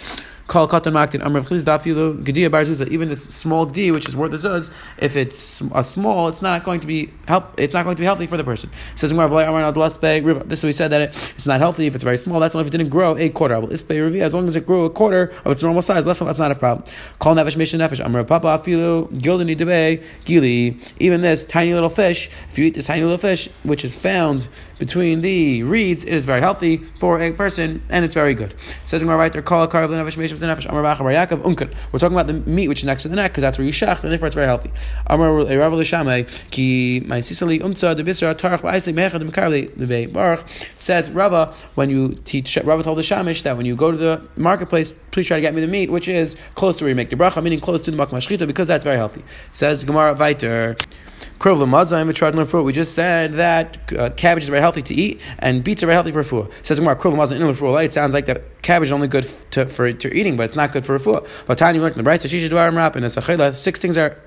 Call 0.49 0.67
katan 0.67 0.95
maktin 0.95 1.21
chliz 1.21 1.63
dafilu 1.63 2.25
gedia 2.25 2.49
barzuza. 2.49 2.89
Even 2.89 3.11
this 3.11 3.23
small 3.23 3.67
d, 3.67 3.91
which 3.91 4.09
is 4.09 4.17
worth 4.17 4.31
the 4.31 4.39
zuz, 4.39 4.71
if 4.97 5.15
it's 5.15 5.61
a 5.61 5.75
uh, 5.75 5.83
small, 5.83 6.29
it's 6.29 6.41
not 6.41 6.65
going 6.65 6.81
to 6.81 6.87
be 6.87 7.11
help. 7.27 7.61
It's 7.61 7.75
not 7.75 7.83
going 7.85 7.97
to 7.97 8.01
be 8.01 8.07
healthy 8.07 8.27
for 8.27 8.39
the 8.39 8.45
person. 8.45 8.71
It 8.95 10.49
this 10.49 10.63
we 10.65 10.73
said 10.73 10.89
that 10.89 11.03
it, 11.03 11.33
it's 11.37 11.47
not 11.47 11.61
healthy 11.61 11.87
if 11.87 11.95
it's 11.95 12.03
very 12.03 12.17
small. 12.17 12.41
That's 12.41 12.55
only 12.55 12.67
if 12.67 12.75
it 12.75 12.79
didn't 12.79 12.89
grow 12.89 13.15
a 13.19 13.29
quarter. 13.29 13.57
As 13.71 14.35
long 14.35 14.47
as 14.49 14.57
it 14.57 14.67
grew 14.67 14.87
a 14.87 14.91
quarter 14.91 15.35
of 15.45 15.53
its 15.53 15.61
normal 15.61 15.83
size, 15.83 16.07
that's 16.07 16.21
not 16.21 16.51
a 16.51 16.55
problem. 16.55 16.91
Call 17.19 17.35
nefesh 17.35 17.59
mission 17.59 17.81
nefesh 17.81 18.03
amrav 18.03 18.27
papa 18.27 18.47
afilu 18.47 19.07
gildani 19.13 19.55
debe 19.55 20.03
gili. 20.25 20.79
Even 20.99 21.21
this 21.21 21.45
tiny 21.45 21.75
little 21.75 21.91
fish, 21.91 22.31
if 22.49 22.59
you 22.59 22.65
eat 22.65 22.75
this 22.75 22.87
tiny 22.87 23.03
little 23.03 23.19
fish, 23.19 23.51
which 23.65 23.85
is 23.85 23.99
found 23.99 24.49
between 24.79 25.21
the 25.21 25.63
reeds, 25.65 26.05
it 26.05 26.15
is 26.15 26.25
very 26.25 26.41
healthy 26.41 26.79
for 26.99 27.21
a 27.21 27.33
person 27.33 27.83
and 27.91 28.07
it's 28.07 28.15
very 28.15 28.33
good. 28.33 28.55
Says 28.87 29.05
right 29.05 29.31
there, 29.31 29.43
call 29.43 29.65
a 29.65 29.69
carv 29.69 29.91
nefesh 29.91 30.38
mission 30.46 30.74
we're 30.74 31.98
talking 31.98 32.16
about 32.16 32.27
the 32.27 32.33
meat 32.33 32.68
which 32.68 32.81
is 32.81 32.85
next 32.85 33.03
to 33.03 33.09
the 33.09 33.16
neck 33.16 33.33
because 33.33 33.42
that's 33.42 33.59
where 33.59 33.66
you 33.66 33.72
shach, 33.72 34.03
and 34.03 34.12
therefore 34.12 34.27
it's 34.27 34.35
very 34.35 34.46
healthy. 34.46 34.70
Amar 35.07 35.33
Rav 35.33 35.72
Lishamay 35.72 36.51
ki 36.51 37.01
my 37.01 37.20
sisali 37.20 37.59
de 37.59 38.05
bisra 38.05 38.35
tarach 38.35 38.61
va'isli 38.61 38.94
mechad 38.94 39.29
mekarli 39.29 39.70
lebei 39.77 40.12
baruch 40.12 40.44
says 40.79 41.11
Rava 41.11 41.55
when 41.74 41.90
you 41.90 42.14
teach 42.24 42.57
Rava 42.64 42.83
told 42.83 42.98
the 42.98 43.03
shamish 43.03 43.42
that 43.42 43.57
when 43.57 43.66
you 43.66 43.77
go 43.77 43.90
to 43.90 43.96
the 43.96 44.29
marketplace, 44.37 44.92
please 45.11 45.27
try 45.27 45.37
to 45.37 45.40
get 45.40 45.55
me 45.55 45.61
the 45.61 45.66
meat 45.66 45.90
which 45.90 46.09
is 46.09 46.37
close 46.55 46.77
to 46.77 46.85
where 46.85 46.90
you 46.90 46.94
make 46.94 47.11
the 47.11 47.16
bracha, 47.16 47.42
meaning 47.42 47.61
close 47.61 47.83
to 47.85 47.90
the 47.90 47.96
makmashchita 47.96 48.46
because 48.46 48.68
that's 48.68 48.85
very 48.85 48.96
healthy. 48.96 49.24
Says 49.53 49.85
Gemara 49.85 50.14
Viter. 50.14 50.81
Krov 51.38 51.59
l'mazayim 51.59 52.11
v'tradin 52.11 52.37
l'fur. 52.37 52.62
We 52.62 52.72
just 52.72 52.94
said 52.94 53.35
that 53.35 53.92
uh, 53.92 54.11
cabbage 54.11 54.44
is 54.44 54.48
very 54.48 54.61
healthy 54.61 54.83
to 54.83 54.94
eat, 54.94 55.20
and 55.38 55.62
beets 55.62 55.83
are 55.83 55.87
very 55.87 55.94
healthy 55.94 56.12
for 56.12 56.24
food. 56.24 56.48
Says 56.62 56.81
Gemara, 56.81 56.96
krov 56.96 57.14
l'mazayim 57.14 57.48
l'fur. 57.48 57.81
It 57.83 57.92
sounds 57.92 58.14
like 58.14 58.27
that 58.27 58.58
cabbage 58.69 58.89
is 58.89 58.93
only 58.93 59.09
good 59.09 59.27
to, 59.51 59.65
for 59.65 59.91
to 59.91 60.15
eating, 60.15 60.37
but 60.37 60.43
it's 60.43 60.55
not 60.55 60.73
good 60.73 60.85
for 60.85 60.99
food. 60.99 61.27
But 61.47 61.57
Tanya 61.57 61.81
learned 61.81 61.95
the 61.95 62.03
Brisa, 62.03 62.29
shisha 62.29 62.51
dvarim 62.51 62.77
rap, 62.77 62.97
and 62.97 63.05
it's 63.05 63.17
a 63.17 63.55
Six 63.55 63.81
things 63.81 63.97
are 63.97 64.19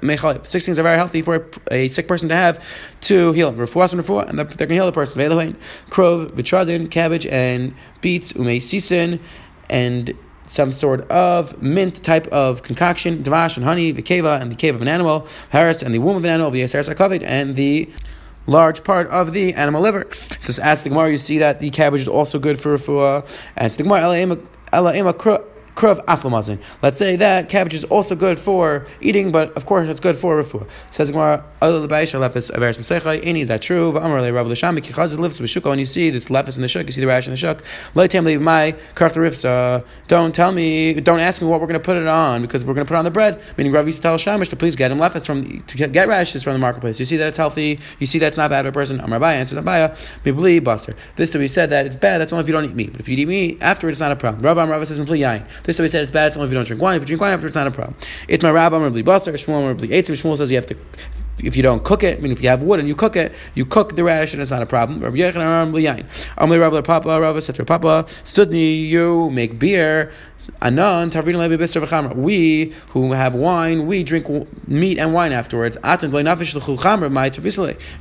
Six 0.44 0.66
things 0.66 0.80
are 0.80 0.84
very 0.84 0.98
healthy 0.98 1.22
for 1.22 1.36
a, 1.70 1.74
a 1.74 1.88
sick 1.90 2.08
person 2.08 2.28
to 2.30 2.36
have 2.36 2.66
to 3.02 3.34
heal 3.34 3.50
him. 3.50 3.58
Refuas 3.58 3.94
and 3.94 4.02
refuah, 4.02 4.28
and 4.28 4.40
they're 4.40 4.46
going 4.46 4.70
to 4.70 4.74
heal 4.74 4.88
the 4.88 4.92
person. 4.92 5.22
Ve'elohein, 5.22 5.56
krov, 5.92 6.32
v'tradin, 6.32 6.90
cabbage, 6.90 7.28
and 7.28 7.76
beets, 8.02 8.34
umei 8.34 8.58
sisin, 8.58 9.20
and 9.70 10.18
some 10.48 10.72
sort 10.72 11.02
of 11.12 11.62
mint 11.62 12.04
type 12.04 12.26
of 12.28 12.64
concoction, 12.64 13.24
dvash 13.24 13.58
and 13.58 13.64
honey, 13.64 13.92
the 13.92 14.02
keva 14.02 14.42
and 14.42 14.52
the 14.52 14.56
cave 14.56 14.74
of 14.74 14.82
an 14.82 14.88
animal, 14.88 15.28
harris 15.52 15.84
and 15.84 15.94
the 15.94 16.00
womb 16.00 16.18
of 16.18 16.24
an 16.24 16.32
animal, 16.32 16.50
the 16.50 16.64
and 17.24 17.56
the 17.56 17.90
large 18.52 18.84
part 18.84 19.08
of 19.08 19.34
the 19.34 19.54
animal 19.54 19.82
liver. 19.82 20.08
So 20.42 20.62
as 20.62 20.84
the 20.84 20.90
Gemara, 20.90 21.12
you 21.12 21.18
see 21.18 21.40
that 21.40 21.60
the 21.60 21.70
cabbage 21.72 22.02
is 22.02 22.08
also 22.08 22.38
good 22.38 22.60
for 22.60 22.78
refuah, 22.78 23.26
and 23.56 23.72
the 23.72 23.84
Gemara, 23.84 24.10
Krav 25.76 26.04
aflamazin. 26.06 26.60
Let's 26.82 26.98
say 27.00 27.16
that 27.16 27.50
cabbage 27.50 27.74
is 27.74 27.84
also 27.86 28.16
good 28.16 28.40
for 28.40 28.86
eating, 29.00 29.32
but 29.32 29.52
of 29.54 29.66
course 29.66 29.88
it's 29.88 30.00
good 30.00 30.18
for 30.18 30.42
refuah. 30.42 30.70
Says 30.92 31.12
Gemara, 31.12 31.44
is 31.62 33.48
that 33.48 33.62
true? 33.62 33.92
When 33.92 35.80
you 35.80 35.86
see 35.86 36.10
this 36.10 36.26
lefis 36.26 36.56
in 36.56 36.62
the 36.62 36.68
shuk, 36.68 36.86
you 36.86 36.92
see 36.92 37.02
the 37.02 37.08
rash 37.08 37.28
in 37.28 37.32
the 37.32 37.38
shuk. 37.38 37.64
my 37.96 38.76
Don't 40.08 40.36
tell 40.36 40.52
me, 40.52 40.94
don't 40.96 41.20
ask 41.20 41.42
me 41.42 41.48
what 41.48 41.62
we're 41.62 41.68
going 41.68 41.80
to 41.80 41.84
put 41.84 41.98
it 41.98 42.08
on 42.08 42.42
because 42.42 42.66
we're 42.66 42.74
going 42.74 42.86
to 42.86 42.90
put 42.90 42.98
on 42.98 43.06
the 43.06 43.12
bread. 43.12 43.42
Meaning 43.58 43.74
Rav 43.74 43.88
used 43.88 44.00
to 44.00 44.02
tell 44.02 44.18
Shamish 44.18 44.50
to 44.50 44.56
please 44.56 44.76
get 44.76 44.92
him 44.92 44.98
lefis 44.98 45.26
from 45.26 45.62
to 45.62 45.88
get 45.88 46.08
rashes 46.08 46.44
from 46.44 46.54
the 46.54 46.60
marketplace. 46.60 47.00
You 47.00 47.06
see 47.06 47.18
that 47.18 47.28
it's 47.28 47.38
healthy. 47.38 47.80
You 48.00 48.08
see 48.08 48.20
that's 48.20 48.38
not 48.38 48.50
bad 48.50 48.64
for 48.64 48.70
a 48.70 48.72
person. 48.72 49.00
Amar 49.00 49.20
Abaya 49.20 49.36
answered 49.36 49.64
Abaya, 49.64 49.96
bibli 50.24 50.64
buster. 50.64 50.96
This 51.16 51.32
to 51.32 51.40
be 51.40 51.48
said 51.48 51.70
that 51.70 51.86
it's 51.86 51.96
bad. 51.96 52.20
That's 52.20 52.34
only 52.34 52.44
if 52.44 52.48
you 52.48 52.54
don't 52.54 52.66
eat 52.66 52.76
meat. 52.76 52.92
But 52.92 53.02
if 53.02 53.08
you 53.08 53.18
eat 53.18 53.28
meat 53.28 53.58
afterwards, 53.62 53.96
it's 53.96 54.02
not 54.02 54.12
a 54.12 54.16
problem. 54.16 54.44
Rav 54.44 54.58
Amar 54.58 54.86
says 54.86 55.00
yain. 55.00 55.46
This 55.63 55.80
we 55.80 55.88
said 55.88 56.04
it's 56.04 56.12
bad. 56.12 56.28
It's 56.28 56.36
only 56.36 56.47
if 56.47 56.52
you 56.52 56.58
don't 56.58 56.67
drink 56.67 56.82
wine. 56.82 56.95
If 56.95 57.04
you 57.04 57.08
drink 57.08 57.21
wine 57.21 57.34
after, 57.34 57.47
it's 57.47 57.56
not 57.56 57.67
a 57.67 57.71
problem. 57.71 57.95
It's 58.28 58.43
my 58.43 58.52
rabbi, 58.52 58.78
Rabbi 58.78 59.02
Basar, 59.02 59.34
Shmuel, 59.34 59.67
Rabbi 59.67 59.88
Eitzim. 59.88 60.19
Shmuel 60.19 60.38
says 60.38 60.52
you 60.52 60.58
have 60.58 60.65
to 60.67 60.78
if 61.43 61.56
you 61.56 61.63
don't 61.63 61.84
cook 61.84 62.04
it, 62.04 62.17
I 62.17 62.21
mean, 62.21 62.32
if 62.32 62.43
you 62.43 62.50
have 62.50 62.63
wood 62.63 62.80
and 62.80 62.88
you 62.88 62.95
cook 62.95 63.15
it, 63.15 63.32
you 63.56 63.65
cook 63.65 63.95
the 63.95 64.04
radish 64.04 64.34
and 64.34 64.41
it's 64.41 64.52
not 64.52 64.62
a 64.62 64.65
problem. 64.65 65.02
Rabbi 65.02 65.17
Yechonar, 65.17 66.06
I'm 66.38 66.52
a 66.52 66.60
Rabbi 66.60 66.82
Papa, 66.82 67.63
Papa, 67.65 68.06
Studni, 68.24 68.88
you 68.88 69.30
make 69.32 69.58
beer 69.58 70.12
We 70.62 72.74
who 72.90 73.14
have 73.14 73.36
wine, 73.36 73.88
we 73.88 74.04
drink 74.04 74.68
meat 74.68 74.98
and 74.98 75.14
wine 75.14 75.32
afterwards. 75.32 75.78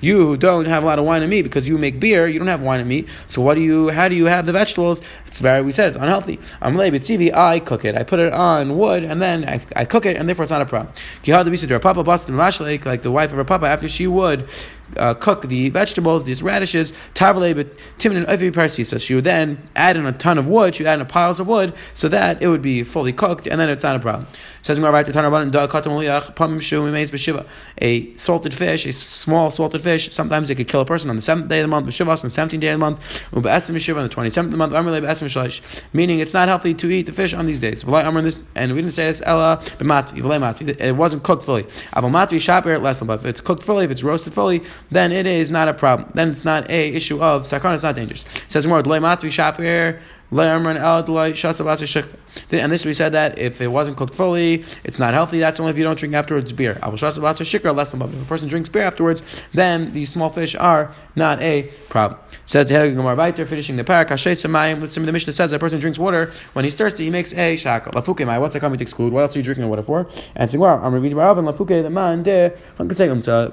You 0.01 0.19
who 0.19 0.37
don't 0.37 0.65
have 0.65 0.83
a 0.83 0.87
lot 0.87 0.99
of 0.99 1.05
wine 1.05 1.23
and 1.23 1.31
meat 1.31 1.43
because 1.43 1.69
you 1.69 1.79
make 1.79 2.01
beer, 2.01 2.27
you 2.27 2.39
don't 2.39 2.49
have 2.49 2.63
wine 2.63 2.81
and 2.81 2.89
meat. 2.89 3.09
So 3.29 3.43
what 3.43 3.55
do 3.55 3.61
you? 3.61 3.91
How 3.91 4.09
do 4.09 4.15
you 4.15 4.27
have 4.27 4.47
the 4.47 4.53
vegetables? 4.53 5.03
It's 5.27 5.39
very. 5.39 5.63
We 5.63 5.73
said 5.73 5.89
it's 5.89 5.97
unhealthy. 5.97 6.41
I 6.63 7.61
cook 7.61 7.85
it. 7.85 7.95
I 7.95 8.03
put 8.05 8.19
it 8.19 8.33
on 8.33 8.79
wood 8.79 9.05
and 9.05 9.21
then 9.21 9.49
I, 9.49 9.61
I 9.77 9.85
cook 9.85 10.07
it, 10.07 10.17
and 10.17 10.29
therefore 10.29 10.45
it's 10.45 10.51
not 10.51 10.63
a 10.63 10.67
problem. 10.67 10.93
Like 11.25 13.03
the 13.03 13.11
wife 13.11 13.31
of 13.31 13.37
her 13.37 13.45
papa, 13.45 13.67
after 13.67 13.89
she 13.89 14.07
would 14.07 14.49
uh, 14.97 15.15
cook 15.15 15.43
the 15.43 15.71
vegetables, 15.71 16.25
these 16.25 16.43
radishes, 16.43 16.93
tavale, 17.15 17.55
but 17.55 17.69
timin 17.99 18.17
and. 18.17 18.41
So 18.41 18.99
she 18.99 19.15
would 19.15 19.25
then 19.25 19.59
add 19.77 19.97
in 19.97 20.05
a 20.07 20.13
ton 20.13 20.39
of 20.39 20.47
wood, 20.47 20.75
she 20.75 20.83
would 20.83 20.89
add 20.89 21.01
in 21.01 21.07
piles 21.07 21.41
of 21.41 21.47
wood, 21.47 21.75
so 21.95 22.09
that 22.09 22.43
it 22.43 22.49
would 22.49 22.63
be 22.63 22.83
fully 22.83 23.13
cooked, 23.13 23.47
and 23.47 23.61
then 23.61 23.69
it's 23.69 23.85
not 23.85 23.97
a 23.97 23.99
problem. 23.99 24.27
Says 24.63 24.79
a 24.79 24.83
salted 28.17 28.55
fish, 28.55 28.87
a 28.87 28.93
small 28.93 29.51
salted 29.51 29.81
fish, 29.81 30.13
sometimes 30.13 30.51
it 30.51 30.57
could 30.57 30.69
kill 30.69 30.83
a 30.83 30.85
person 30.85 31.09
on 31.09 31.17
the 31.17 31.23
seventh 31.23 31.49
day 31.49 31.61
of 31.61 31.65
the 31.65 31.69
month, 31.69 32.01
on 32.01 32.17
the 32.23 32.31
seventeenth 32.31 32.61
day 32.61 32.69
of 32.69 32.75
the 32.75 32.79
month, 32.79 33.23
on 33.33 33.43
the 33.43 34.09
twenty-seventh 34.11 34.53
of 34.53 34.59
the 34.59 34.59
month, 34.59 34.75
meaning 35.95 36.21
it's 36.21 36.35
not 36.35 36.49
healthy 36.49 36.75
to 36.75 36.91
eat 36.91 37.07
the 37.07 37.13
fish 37.13 37.33
on 37.33 37.47
these 37.47 37.59
days. 37.59 37.85
And 37.85 38.73
we 38.73 38.83
didn't 38.83 38.93
say 38.93 39.07
this, 39.07 39.23
Ella, 39.25 39.63
it 39.81 40.97
wasn't 40.97 41.23
cooked 41.23 41.45
fully. 41.45 41.63
If 41.63 43.25
it's 43.25 43.41
cooked 43.41 43.63
fully, 43.63 43.87
if 43.87 43.91
it's 43.91 44.03
roasted 44.03 44.35
fully, 44.35 44.63
then 44.91 45.13
it 45.13 45.27
is 45.27 45.51
not 45.51 45.69
a 45.69 45.75
problem. 45.75 46.11
Then 46.15 46.31
it's 46.31 46.45
not 46.45 46.71
a 46.71 46.89
issue 46.95 47.23
of 47.23 47.43
sakran. 47.43 47.75
It's 47.75 47.83
not 47.83 47.95
dangerous. 47.95 48.25
It 48.25 48.45
says 48.49 48.67
more 48.67 48.83
matvi 48.83 49.31
shapir. 49.31 50.01
And 50.31 50.77
this 52.73 52.85
we 52.85 52.95
said 52.95 53.13
that 53.13 53.39
if 53.39 53.61
it 53.61 53.69
wasn't 53.69 53.97
cooked 53.97 54.15
fully, 54.15 54.65
it's 54.85 54.99
not 54.99 55.15
healthy. 55.15 55.41
That's 55.41 55.59
only 55.59 55.71
if 55.71 55.79
you 55.79 55.85
don't 55.85 55.99
drink 55.99 56.15
afterwards 56.15 56.53
beer. 56.53 56.79
If 56.83 57.03
a 57.03 58.25
person 58.29 58.49
drinks 58.49 58.69
beer 58.69 58.83
afterwards, 58.83 59.23
then 59.53 59.93
these 59.93 60.11
small 60.11 60.31
fish 60.31 60.55
are 60.55 60.93
not 61.17 61.43
a 61.43 61.65
problem. 61.89 62.21
Says 62.47 62.69
the 62.69 62.75
Gemara 62.75 63.17
Viter, 63.17 63.47
finishing 63.47 63.77
the 63.77 63.85
parak. 63.85 64.91
Some 64.91 65.07
the 65.07 65.13
Mishnah 65.13 65.33
says 65.33 65.51
that 65.51 65.57
a 65.57 65.61
person 65.61 65.81
drinks 65.81 65.99
water 65.99 66.33
when 66.53 66.65
he's 66.65 66.75
thirsty, 66.75 67.05
he 67.05 67.11
makes 67.11 67.33
a 67.35 67.57
shackle. 67.57 67.93
Lafuke 67.93 68.27
mai. 68.27 68.39
What's 68.39 68.55
that 68.55 68.61
coming 68.61 68.79
to 68.79 68.83
exclude? 68.83 69.13
What 69.13 69.23
else 69.23 69.37
are 69.37 69.39
you 69.39 69.45
drinking 69.45 69.69
water 69.69 69.83
for? 69.83 70.09
And 70.37 70.51
de. 72.25 72.53
Um, 72.79 72.91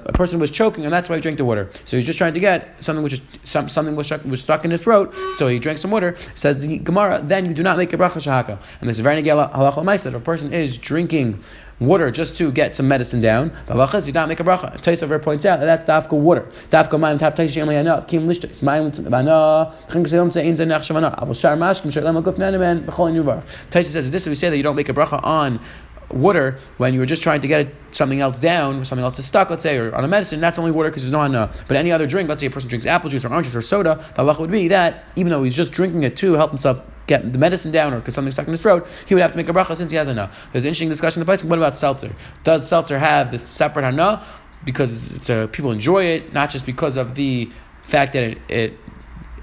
a 0.06 0.12
person 0.12 0.40
was 0.40 0.50
choking, 0.50 0.84
and 0.84 0.92
that's 0.92 1.08
why 1.08 1.16
he 1.16 1.22
drank 1.22 1.38
the 1.38 1.44
water. 1.44 1.68
So 1.84 1.96
he's 1.96 2.06
just 2.06 2.18
trying 2.18 2.34
to 2.34 2.40
get 2.40 2.82
something 2.82 3.02
which 3.02 3.14
is 3.14 3.20
something 3.44 3.96
was 3.96 4.06
stuck, 4.06 4.24
was 4.24 4.40
stuck 4.40 4.64
in 4.64 4.70
his 4.70 4.82
throat. 4.82 5.14
So 5.36 5.48
he 5.48 5.58
drank 5.58 5.78
some 5.78 5.90
water. 5.90 6.16
Says 6.34 6.60
the 6.60 6.67
Gemara, 6.76 7.20
then 7.22 7.46
you 7.46 7.54
do 7.54 7.62
not 7.62 7.78
make 7.78 7.92
a 7.92 7.96
bracha 7.96 8.18
shahaka. 8.18 8.58
And 8.80 8.88
this 8.88 8.98
is 8.98 9.00
very 9.00 9.22
negel 9.22 9.50
halacha 9.50 10.02
that 10.02 10.08
if 10.10 10.14
a 10.14 10.20
person 10.20 10.52
is 10.52 10.76
drinking 10.76 11.42
water 11.80 12.10
just 12.10 12.36
to 12.36 12.50
get 12.50 12.74
some 12.74 12.88
medicine 12.88 13.20
down. 13.20 13.52
The 13.66 13.74
halacha 13.74 13.96
is 13.96 14.06
you 14.06 14.12
do 14.12 14.18
not 14.18 14.28
make 14.28 14.40
a 14.40 14.44
bracha. 14.44 14.80
Taisover 14.80 15.18
points 15.18 15.44
out 15.44 15.60
that 15.60 15.86
that's 15.86 16.08
dafka 16.08 16.18
water. 16.18 16.46
Dafka 16.70 16.98
mayim 16.98 17.18
tap 17.18 17.36
taishi 17.36 17.62
only 17.62 17.76
ana 17.76 18.04
kim 18.06 18.26
lishtis 18.26 18.62
mayim 18.62 19.10
bana 19.10 19.72
chink 19.88 20.06
seyom 20.06 20.28
zein 20.28 20.56
zen 20.56 20.68
nach 20.68 20.82
shavana. 20.82 21.18
Avol 21.18 21.38
shar 21.40 21.56
mashkim 21.56 21.92
shar 21.92 22.02
lema 22.02 22.22
guf 22.22 22.36
nenemen 22.36 22.84
b'chol 22.84 23.12
yuvar. 23.12 23.42
Taisha 23.70 23.86
says 23.86 24.10
this. 24.10 24.26
We 24.26 24.34
say 24.34 24.50
that 24.50 24.56
you 24.56 24.62
don't 24.62 24.76
make 24.76 24.88
a 24.88 24.94
bracha 24.94 25.22
on 25.24 25.60
water 26.10 26.58
when 26.78 26.94
you 26.94 27.00
were 27.00 27.06
just 27.06 27.22
trying 27.22 27.40
to 27.40 27.48
get 27.48 27.68
something 27.90 28.20
else 28.20 28.38
down, 28.38 28.84
something 28.84 29.04
else 29.04 29.18
is 29.18 29.26
stuck, 29.26 29.50
let's 29.50 29.62
say, 29.62 29.76
or 29.78 29.94
on 29.94 30.04
a 30.04 30.08
medicine, 30.08 30.40
that's 30.40 30.58
only 30.58 30.70
water 30.70 30.88
because 30.88 31.04
it's 31.04 31.12
no 31.12 31.20
on. 31.20 31.34
Uh, 31.34 31.52
but 31.66 31.76
any 31.76 31.92
other 31.92 32.06
drink, 32.06 32.28
let's 32.28 32.40
say 32.40 32.46
a 32.46 32.50
person 32.50 32.68
drinks 32.68 32.86
apple 32.86 33.10
juice 33.10 33.24
or 33.24 33.28
orange 33.28 33.46
juice 33.46 33.56
or 33.56 33.60
soda, 33.60 34.04
the 34.14 34.22
halacha 34.22 34.38
would 34.40 34.50
be 34.50 34.68
that 34.68 35.04
even 35.16 35.30
though 35.30 35.42
he's 35.42 35.56
just 35.56 35.72
drinking 35.72 36.02
it 36.02 36.16
to 36.16 36.34
help 36.34 36.50
himself 36.50 36.82
get 37.06 37.32
the 37.32 37.38
medicine 37.38 37.72
down 37.72 37.92
or 37.92 37.98
because 37.98 38.14
something's 38.14 38.34
stuck 38.34 38.46
in 38.46 38.52
his 38.52 38.62
throat, 38.62 38.86
he 39.06 39.14
would 39.14 39.22
have 39.22 39.32
to 39.32 39.36
make 39.36 39.48
a 39.48 39.52
bracha 39.52 39.76
since 39.76 39.90
he 39.90 39.96
has 39.96 40.08
enough. 40.08 40.48
There's 40.52 40.64
an 40.64 40.68
interesting 40.68 40.88
discussion 40.88 41.20
in 41.20 41.26
the 41.26 41.30
place. 41.30 41.44
What 41.44 41.58
about 41.58 41.76
seltzer? 41.76 42.14
Does 42.42 42.68
seltzer 42.68 42.98
have 42.98 43.30
this 43.30 43.46
separate 43.46 43.84
hana 43.84 44.24
because 44.64 45.14
it's 45.14 45.30
a, 45.30 45.48
people 45.50 45.70
enjoy 45.70 46.04
it, 46.04 46.32
not 46.32 46.50
just 46.50 46.66
because 46.66 46.96
of 46.96 47.14
the 47.14 47.50
fact 47.82 48.12
that 48.12 48.22
it, 48.22 48.38
it 48.48 48.78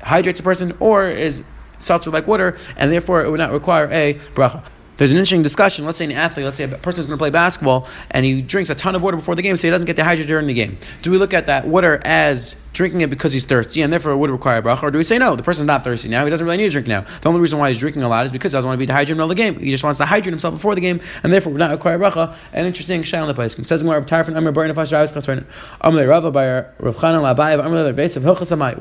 hydrates 0.01 0.39
a 0.39 0.43
person, 0.43 0.75
or 0.79 1.07
is 1.07 1.43
seltzer 1.79 2.11
like 2.11 2.27
water, 2.27 2.57
and 2.77 2.91
therefore 2.91 3.23
it 3.23 3.29
would 3.29 3.39
not 3.39 3.51
require 3.51 3.89
a 3.91 4.15
bracha. 4.35 4.63
There's 4.97 5.11
an 5.11 5.17
interesting 5.17 5.43
discussion. 5.43 5.85
Let's 5.85 5.97
say 5.97 6.05
an 6.05 6.11
athlete, 6.11 6.45
let's 6.45 6.57
say 6.57 6.63
a 6.63 6.69
person 6.69 7.01
is 7.01 7.07
going 7.07 7.17
to 7.17 7.21
play 7.21 7.29
basketball 7.29 7.87
and 8.11 8.25
he 8.25 8.41
drinks 8.41 8.69
a 8.69 8.75
ton 8.75 8.95
of 8.95 9.01
water 9.01 9.17
before 9.17 9.35
the 9.35 9.41
game, 9.41 9.57
so 9.57 9.63
he 9.63 9.69
doesn't 9.71 9.85
get 9.85 9.95
dehydrated 9.95 10.27
during 10.27 10.47
the 10.47 10.53
game. 10.53 10.77
Do 11.01 11.11
we 11.11 11.17
look 11.17 11.33
at 11.33 11.47
that 11.47 11.67
water 11.67 11.99
as 12.05 12.55
drinking 12.75 13.01
it 13.01 13.09
because 13.09 13.31
he's 13.31 13.43
thirsty 13.43 13.81
and 13.81 13.91
therefore 13.91 14.11
it 14.11 14.17
would 14.17 14.29
require 14.29 14.61
bracha? 14.61 14.83
Or 14.83 14.91
do 14.91 14.97
we 14.97 15.03
say 15.03 15.17
no, 15.17 15.35
the 15.35 15.43
person's 15.43 15.65
not 15.65 15.83
thirsty 15.83 16.09
now, 16.09 16.23
he 16.23 16.29
doesn't 16.29 16.45
really 16.45 16.57
need 16.57 16.65
to 16.65 16.71
drink 16.71 16.87
now. 16.87 17.01
The 17.21 17.29
only 17.29 17.41
reason 17.41 17.57
why 17.57 17.69
he's 17.69 17.79
drinking 17.79 18.03
a 18.03 18.09
lot 18.09 18.25
is 18.25 18.31
because 18.31 18.51
he 18.51 18.57
doesn't 18.57 18.67
want 18.67 18.77
to 18.77 18.79
be 18.79 18.85
dehydrated 18.85 19.19
in 19.19 19.27
the 19.27 19.35
game. 19.35 19.57
He 19.59 19.71
just 19.71 19.83
wants 19.83 19.97
to 19.97 20.05
hydrate 20.05 20.31
himself 20.31 20.53
before 20.53 20.75
the 20.75 20.81
game 20.81 21.01
and 21.23 21.33
therefore 21.33 21.53
would 21.53 21.59
not 21.59 21.71
require 21.71 21.97
bracha. 21.97 22.35
An 22.53 22.65
interesting 22.65 23.01
shayla. 23.01 23.25
It 23.25 23.67
says 23.67 23.81
in 23.81 23.87
Amr 23.89 23.97
Amr 23.97 24.05
Nafash 24.05 24.91
Ravis 24.91 25.13
Chasran 25.13 25.45
Amr 25.81 26.05
Rava 26.07 26.31
by 26.31 26.65
Rav 26.79 26.95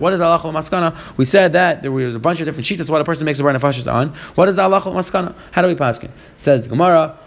What 0.01 0.13
is 0.13 0.21
Allah 0.21 0.39
Maskana? 0.39 1.17
We 1.17 1.25
said 1.25 1.53
that 1.55 1.83
there 1.83 1.93
was 1.93 2.15
a 2.15 2.19
bunch 2.19 2.41
of 2.41 2.47
different 2.47 2.67
sheets. 2.67 2.91
What 2.91 3.01
a 3.01 3.05
person 3.05 3.25
makes 3.25 3.41
a 3.41 3.43
bar 3.43 3.53
nefashis 3.53 3.93
on. 3.93 4.11
What 4.35 4.49
is 4.49 4.59
Allah 4.59 4.81
Maskana? 4.81 5.35
How 5.53 5.63
do 5.63 5.69
we 5.69 5.75
pass 5.75 6.03
it? 6.03 6.11
Says 6.39 6.65
the 6.65 6.69
Gemara. 6.69 7.19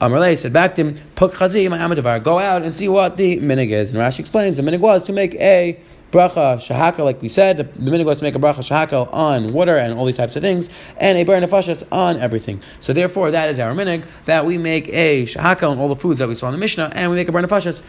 Amarle 0.00 0.36
said 0.38 0.52
back 0.52 0.74
to 0.76 0.84
him, 0.84 2.22
go 2.24 2.38
out 2.38 2.62
and 2.62 2.74
see 2.74 2.88
what 2.88 3.18
the 3.18 3.36
minig 3.38 3.70
is. 3.70 3.90
And 3.90 3.98
Rashi 3.98 4.20
explains 4.20 4.56
the 4.56 4.62
minig 4.62 4.80
was 4.80 5.04
to 5.04 5.12
make 5.12 5.34
a 5.34 5.78
bracha 6.10 6.56
shahaka, 6.58 7.04
like 7.04 7.22
we 7.22 7.28
said, 7.28 7.56
the, 7.56 7.64
the 7.64 8.04
was 8.04 8.18
to 8.18 8.24
make 8.24 8.34
a 8.34 8.38
bracha 8.38 8.58
shahaka 8.58 9.12
on 9.12 9.52
water 9.52 9.76
and 9.76 9.94
all 9.94 10.04
these 10.04 10.16
types 10.16 10.34
of 10.36 10.42
things, 10.42 10.68
and 10.96 11.18
a 11.18 11.24
bar 11.24 11.36
nefashas 11.36 11.86
on 11.92 12.18
everything. 12.18 12.60
So 12.80 12.92
therefore, 12.92 13.30
that 13.30 13.48
is 13.48 13.58
our 13.58 13.72
minhag 13.72 14.06
that 14.24 14.44
we 14.44 14.58
make 14.58 14.88
a 14.88 15.24
shahaka 15.24 15.70
on 15.70 15.78
all 15.78 15.88
the 15.88 15.96
foods 15.96 16.18
that 16.18 16.28
we 16.28 16.34
saw 16.34 16.46
in 16.48 16.52
the 16.52 16.58
Mishnah, 16.58 16.92
and 16.94 17.10
we 17.10 17.16
make 17.16 17.28
a 17.28 17.32
bar 17.32 17.42
nefashas 17.42 17.82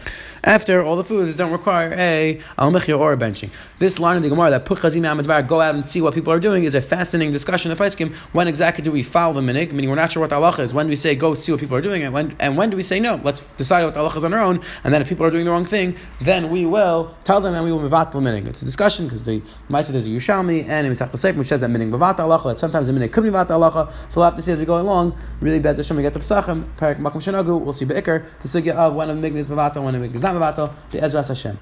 after 0.44 0.82
all 0.82 0.96
the 0.96 1.04
foods 1.04 1.36
don't 1.36 1.52
require 1.52 1.92
a 1.94 2.40
al 2.58 2.74
or 2.74 3.12
a 3.12 3.16
benching. 3.16 3.50
This 3.78 3.98
line 3.98 4.16
in 4.16 4.22
the 4.22 4.28
Gemara 4.28 4.50
that 4.50 4.64
put 4.64 4.78
chazim 4.78 5.02
amadvar 5.02 5.46
go 5.46 5.60
out 5.60 5.74
and 5.74 5.84
see 5.84 6.00
what 6.00 6.14
people 6.14 6.32
are 6.32 6.40
doing 6.40 6.64
is 6.64 6.74
a 6.74 6.80
fascinating 6.80 7.32
discussion 7.32 7.70
in 7.70 7.76
the 7.76 7.82
Paiskim. 7.82 8.12
When 8.32 8.46
exactly 8.46 8.84
do 8.84 8.92
we 8.92 9.02
follow 9.02 9.34
the 9.34 9.40
minhag? 9.40 9.72
Meaning 9.72 9.90
we're 9.90 9.96
not 9.96 10.12
sure 10.12 10.20
what 10.20 10.30
the 10.30 10.36
halacha 10.36 10.60
is. 10.60 10.72
When 10.72 10.86
do 10.86 10.90
we 10.90 10.96
say 10.96 11.14
go 11.16 11.34
see 11.34 11.52
what 11.52 11.60
people 11.60 11.76
are 11.76 11.82
doing, 11.82 12.02
and 12.04 12.14
when 12.14 12.36
and 12.38 12.56
when 12.56 12.70
do 12.70 12.76
we 12.76 12.82
say 12.84 13.00
no? 13.00 13.20
Let's 13.22 13.40
decide 13.54 13.84
what 13.84 13.94
the 13.94 14.00
halacha 14.00 14.18
is 14.18 14.24
on 14.24 14.34
our 14.34 14.42
own, 14.42 14.60
and 14.84 14.94
then 14.94 15.02
if 15.02 15.08
people 15.08 15.26
are 15.26 15.30
doing 15.30 15.44
the 15.44 15.50
wrong 15.50 15.64
thing, 15.64 15.96
then 16.20 16.50
we 16.50 16.66
will 16.66 17.16
tell 17.24 17.40
them 17.40 17.54
and 17.54 17.64
we 17.64 17.72
will 17.72 17.80
move 17.80 17.92
minig. 18.20 18.46
It's 18.46 18.62
a 18.62 18.64
discussion 18.64 19.06
because 19.06 19.24
the 19.24 19.42
Maisa 19.68 19.88
there's 19.88 20.06
a 20.06 20.10
Yushalmi 20.10 20.68
and 20.68 20.86
a 20.86 20.90
Misach 20.90 21.36
which 21.36 21.48
says 21.48 21.60
that 21.60 21.70
minig 21.70 21.90
bavata 21.90 22.18
alacha, 22.18 22.44
that 22.44 22.58
sometimes 22.58 22.86
the 22.86 22.92
minig 22.92 23.12
could 23.12 23.24
be 23.24 23.30
vata 23.30 23.48
alacha. 23.48 23.92
So 24.08 24.20
we'll 24.20 24.26
have 24.26 24.34
to 24.36 24.42
see 24.42 24.52
as 24.52 24.58
we 24.58 24.66
go 24.66 24.78
along. 24.78 25.16
Really, 25.40 25.58
bad 25.58 25.76
Hashem 25.76 25.96
we 25.96 26.02
get 26.02 26.12
to 26.12 26.18
Pesachim, 26.18 26.64
Parak 26.76 26.98
Makom 26.98 27.16
Shanagu, 27.16 27.60
we'll 27.60 27.72
see 27.72 27.84
Be'ikr, 27.84 28.24
the 28.40 28.48
sugya 28.48 28.74
of 28.74 28.94
when 28.94 29.10
a 29.10 29.14
minig 29.14 29.34
is 29.36 29.48
bavata, 29.48 29.82
when 29.82 29.94
a 29.94 29.98
minig 29.98 30.14
is 30.14 30.22
not 30.22 30.34
bavata, 30.34 30.72
the 30.90 31.02
Ezra 31.02 31.26
Hashem. 31.26 31.58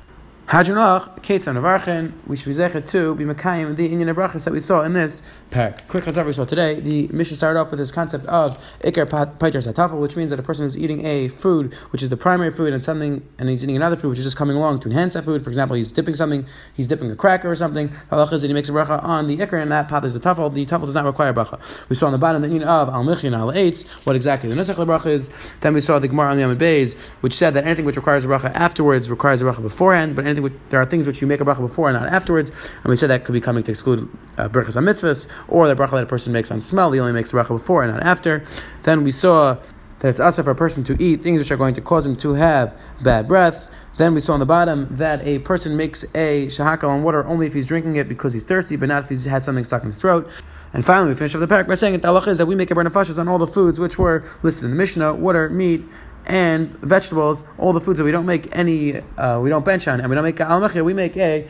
Hadronach, 0.51 1.23
Ketzan 1.23 1.55
Avarchen, 1.55 2.13
we 2.27 2.35
should 2.37 2.47
be 2.47 2.55
zecher 2.57 2.85
to 2.91 3.15
be 3.15 3.23
Mekayim, 3.23 3.77
the 3.77 3.87
Indian 3.87 4.13
Abrachas 4.13 4.43
that 4.47 4.53
we 4.53 4.59
saw 4.59 4.83
in 4.83 4.95
this 4.95 5.23
parak. 5.53 5.87
Quick 5.87 6.09
as 6.09 6.19
we 6.19 6.33
saw 6.33 6.45
today, 6.45 6.81
the 6.81 7.07
mission 7.13 7.37
started 7.37 7.61
off 7.61 7.71
with 7.71 7.79
this 7.79 7.93
concept 7.93 8.27
of 8.27 8.59
Iker 8.81 9.07
Paiter 9.07 9.63
Satafel, 9.63 10.01
which 10.01 10.17
means 10.17 10.31
that 10.31 10.41
a 10.41 10.43
person 10.43 10.67
is 10.67 10.77
eating 10.77 11.07
a 11.07 11.29
food 11.29 11.73
which 11.91 12.03
is 12.03 12.11
the 12.11 12.17
primary 12.17 12.51
food 12.51 12.73
and 12.73 12.83
something, 12.83 13.25
and 13.39 13.49
he's 13.49 13.63
eating 13.63 13.77
another 13.77 13.95
food 13.95 14.09
which 14.09 14.19
is 14.19 14.25
just 14.25 14.37
coming 14.37 14.57
along 14.57 14.81
to 14.81 14.89
enhance 14.89 15.15
that 15.15 15.25
food. 15.25 15.41
For 15.45 15.51
example, 15.51 15.77
he's 15.77 15.87
dipping 15.87 16.17
something, 16.17 16.45
he's 16.75 16.89
dipping 16.89 17.13
a 17.13 17.15
cracker 17.15 17.49
or 17.49 17.55
something. 17.55 17.89
Halach 18.11 18.33
is 18.33 18.43
that 18.43 18.49
he 18.49 18.55
makes 18.55 18.69
a 18.69 18.73
bracha 18.73 19.01
on 19.05 19.29
the 19.29 19.37
Iker, 19.37 19.63
and 19.63 19.71
that 19.71 19.87
path 19.87 20.05
is 20.05 20.15
the 20.15 20.21
Tafel. 20.21 20.53
The 20.53 20.67
Tafel 20.67 20.87
does 20.87 20.97
not 20.97 21.05
require 21.05 21.33
bracha. 21.33 21.61
We 21.89 21.95
saw 21.95 22.07
on 22.07 22.13
the 22.13 22.19
bottom 22.19 22.43
the 22.43 22.49
Yin 22.49 22.65
of 22.65 22.89
Al 22.89 23.05
Michin 23.05 23.39
Al 23.39 23.53
Eitz, 23.53 23.87
what 24.05 24.17
exactly 24.17 24.53
the 24.53 24.57
Nusach 24.61 24.85
bracha 24.85 25.07
is. 25.07 25.31
Then 25.61 25.75
we 25.75 25.81
saw 25.81 26.01
the 26.01 26.09
Gemara 26.09 26.33
on 26.33 26.39
the 26.39 26.43
Yamid 26.43 26.59
Beis, 26.59 26.97
which 27.21 27.35
said 27.35 27.55
that 27.55 27.67
anything 27.67 27.85
which 27.85 27.95
requires 27.95 28.25
a 28.25 28.29
bracha 28.29 28.53
afterwards 28.57 29.09
requires 29.09 29.41
a 29.43 29.45
bracha 29.45 29.63
beforehand, 29.63 30.17
but 30.17 30.25
anything 30.25 30.40
which, 30.43 30.55
there 30.71 30.81
are 30.81 30.87
things 30.87 31.07
which 31.07 31.21
you 31.21 31.27
make 31.27 31.41
a 31.41 31.45
bracha 31.45 31.61
before 31.61 31.89
and 31.89 31.99
not 31.99 32.09
afterwards. 32.09 32.51
And 32.83 32.87
we 32.87 32.97
said 32.97 33.11
that 33.11 33.25
could 33.25 33.33
be 33.33 33.41
coming 33.41 33.63
to 33.65 33.71
exclude 33.71 34.09
uh, 34.39 34.45
on 34.45 34.51
mitzvahs, 34.51 35.29
or 35.49 35.69
the 35.69 35.75
bracha 35.75 35.93
that 35.93 36.05
a 36.05 36.07
person 36.07 36.33
makes 36.33 36.51
on 36.51 36.63
smell, 36.63 36.93
he 36.93 37.01
only 37.01 37.13
makes 37.13 37.33
a 37.33 37.37
bracha 37.37 37.49
before 37.49 37.83
and 37.83 37.93
not 37.93 38.03
after. 38.03 38.45
Then 38.83 39.05
we 39.05 39.13
saw 39.13 39.59
that 40.01 40.09
it's 40.09 40.21
also 40.21 40.43
for 40.43 40.51
a 40.51 40.55
person 40.55 40.83
to 40.85 41.03
eat 41.03 41.23
things 41.23 41.39
which 41.39 41.51
are 41.51 41.57
going 41.57 41.75
to 41.75 41.81
cause 41.81 42.07
him 42.07 42.17
to 42.17 42.35
have 42.35 42.79
bad 43.03 43.29
breath. 43.29 43.71
Then 43.97 44.15
we 44.15 44.21
saw 44.21 44.33
on 44.33 44.41
the 44.41 44.47
bottom 44.47 44.89
that 44.93 45.27
a 45.27 45.41
person 45.41 45.77
makes 45.77 46.05
a 46.15 46.47
shahaka 46.47 46.85
on 46.85 47.03
water 47.03 47.25
only 47.27 47.47
if 47.47 47.53
he's 47.53 47.67
drinking 47.67 47.97
it 47.97 48.09
because 48.09 48.33
he's 48.33 48.45
thirsty, 48.45 48.77
but 48.77 48.89
not 48.89 49.03
if 49.05 49.09
he 49.11 49.29
has 49.29 49.45
something 49.45 49.65
stuck 49.65 49.83
in 49.83 49.89
his 49.89 50.01
throat. 50.01 50.27
And 50.73 50.87
finally, 50.87 51.11
we 51.11 51.17
finish 51.17 51.35
off 51.35 51.41
the 51.41 51.47
parak 51.47 51.67
by 51.67 51.75
saying 51.75 51.95
that 51.95 52.03
the 52.03 52.09
halacha 52.09 52.29
is 52.29 52.39
that 52.39 52.47
we 52.47 52.55
make 52.55 52.71
a 52.71 52.75
bernafashas 52.75 53.19
on 53.19 53.29
all 53.29 53.39
the 53.39 53.47
foods 53.47 53.81
which 53.81 53.99
were 53.99 54.25
listed 54.43 54.65
in 54.65 54.71
the 54.71 54.77
Mishnah: 54.77 55.15
water, 55.15 55.51
meat, 55.51 55.85
and 56.27 56.71
vegetables, 56.79 57.45
all 57.59 57.73
the 57.73 57.81
foods 57.81 57.99
that 57.99 58.05
we 58.05 58.13
don't 58.13 58.27
make 58.27 58.55
any, 58.57 58.97
uh, 59.19 59.41
we 59.41 59.49
don't 59.49 59.65
bench 59.65 59.89
on, 59.89 60.01
and 60.01 60.09
we 60.09 60.15
don't 60.15 60.25
make 60.25 60.41
al 60.41 60.85
we 60.85 60.95
make 60.95 61.17
a, 61.17 61.49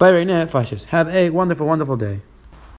right 0.00 0.26
now, 0.26 0.46
Have 0.86 1.08
a 1.08 1.30
wonderful, 1.30 1.66
wonderful 1.66 1.96
day. 1.96 2.20